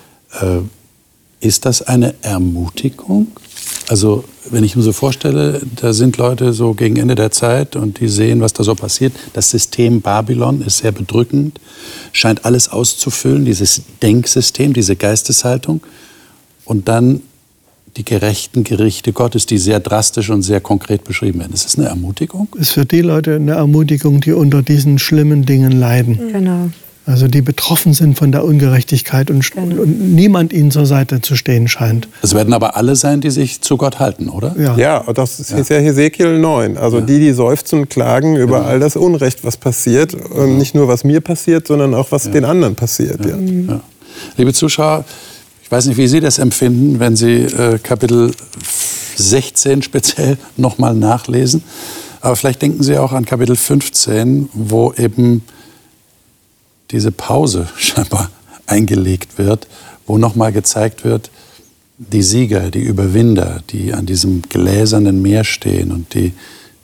[0.41, 0.62] Äh,
[1.39, 3.28] ist das eine Ermutigung?
[3.92, 8.00] Also wenn ich mir so vorstelle, da sind Leute so gegen Ende der Zeit und
[8.00, 9.12] die sehen, was da so passiert.
[9.34, 11.60] Das System Babylon ist sehr bedrückend,
[12.14, 15.82] scheint alles auszufüllen, dieses Denksystem, diese Geisteshaltung.
[16.64, 17.22] Und dann
[17.98, 21.52] die gerechten Gerichte Gottes, die sehr drastisch und sehr konkret beschrieben werden.
[21.52, 22.48] Ist das eine Ermutigung?
[22.54, 26.32] Es ist für die Leute eine Ermutigung, die unter diesen schlimmen Dingen leiden.
[26.32, 26.70] Genau
[27.12, 29.82] also die betroffen sind von der Ungerechtigkeit und, genau.
[29.82, 32.07] und, niemand ihnen zur Seite zu stehen scheint.
[32.22, 34.55] Es werden aber alle sein, die sich zu Gott halten, oder?
[34.57, 35.78] Ja, ja das ist ja.
[35.78, 36.78] Hesekiel 9.
[36.78, 37.05] Also ja.
[37.05, 38.70] die, die seufzen und klagen über genau.
[38.70, 40.12] all das Unrecht, was passiert.
[40.12, 40.47] Genau.
[40.47, 42.32] Nicht nur, was mir passiert, sondern auch, was ja.
[42.32, 43.26] den anderen passiert.
[43.26, 43.38] Ja.
[44.38, 45.05] Liebe Zuschauer,
[45.64, 48.32] ich weiß nicht, wie Sie das empfinden, wenn Sie äh, Kapitel
[49.16, 51.64] 16 speziell nochmal nachlesen.
[52.22, 55.43] Aber vielleicht denken Sie auch an Kapitel 15, wo eben
[56.92, 58.30] diese Pause scheinbar
[58.66, 59.68] eingelegt wird,
[60.06, 61.30] wo nochmal gezeigt wird,
[61.98, 66.34] die Sieger, die Überwinder, die an diesem gläsernen Meer stehen und die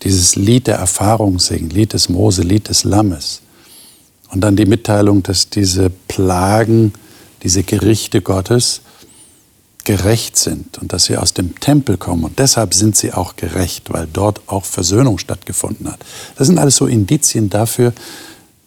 [0.03, 3.41] dieses Lied der Erfahrung singen, Lied des Mose, Lied des Lammes.
[4.29, 6.93] Und dann die Mitteilung, dass diese Plagen,
[7.43, 8.81] diese Gerichte Gottes
[9.85, 12.25] gerecht sind und dass sie aus dem Tempel kommen.
[12.25, 15.99] Und deshalb sind sie auch gerecht, weil dort auch Versöhnung stattgefunden hat.
[16.35, 17.93] Das sind alles so Indizien dafür,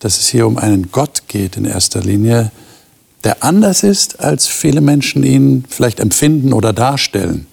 [0.01, 2.51] dass es hier um einen Gott geht in erster Linie,
[3.22, 7.46] der anders ist, als viele Menschen ihn vielleicht empfinden oder darstellen.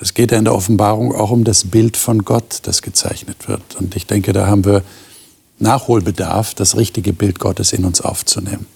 [0.00, 3.76] Es geht ja in der Offenbarung auch um das Bild von Gott, das gezeichnet wird.
[3.78, 4.82] Und ich denke, da haben wir
[5.58, 8.66] Nachholbedarf, das richtige Bild Gottes in uns aufzunehmen.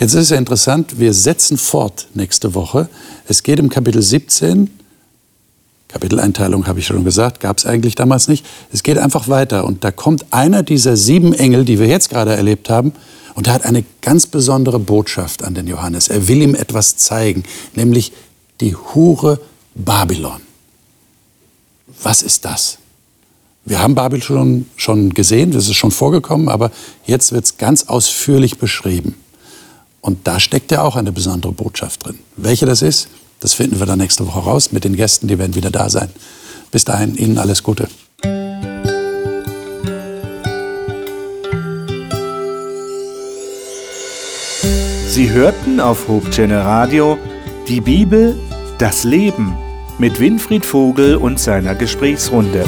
[0.00, 2.88] Jetzt ist es ja interessant, wir setzen fort nächste Woche.
[3.28, 4.70] Es geht im Kapitel 17
[5.96, 8.44] Kapiteleinteilung habe ich schon gesagt, gab es eigentlich damals nicht.
[8.70, 12.36] Es geht einfach weiter und da kommt einer dieser sieben Engel, die wir jetzt gerade
[12.36, 12.92] erlebt haben,
[13.34, 16.08] und er hat eine ganz besondere Botschaft an den Johannes.
[16.08, 17.44] Er will ihm etwas zeigen,
[17.74, 18.12] nämlich
[18.60, 19.40] die Hure
[19.74, 20.40] Babylon.
[22.02, 22.78] Was ist das?
[23.64, 26.70] Wir haben Babel schon, schon gesehen, das ist schon vorgekommen, aber
[27.06, 29.14] jetzt wird es ganz ausführlich beschrieben.
[30.02, 32.18] Und da steckt ja auch eine besondere Botschaft drin.
[32.36, 33.08] Welche das ist,
[33.46, 36.08] das finden wir dann nächste Woche raus mit den Gästen, die werden wieder da sein.
[36.72, 37.86] Bis dahin, Ihnen alles Gute.
[45.08, 47.18] Sie hörten auf Hochchannel Radio
[47.68, 48.36] die Bibel,
[48.78, 49.56] das Leben
[49.98, 52.64] mit Winfried Vogel und seiner Gesprächsrunde.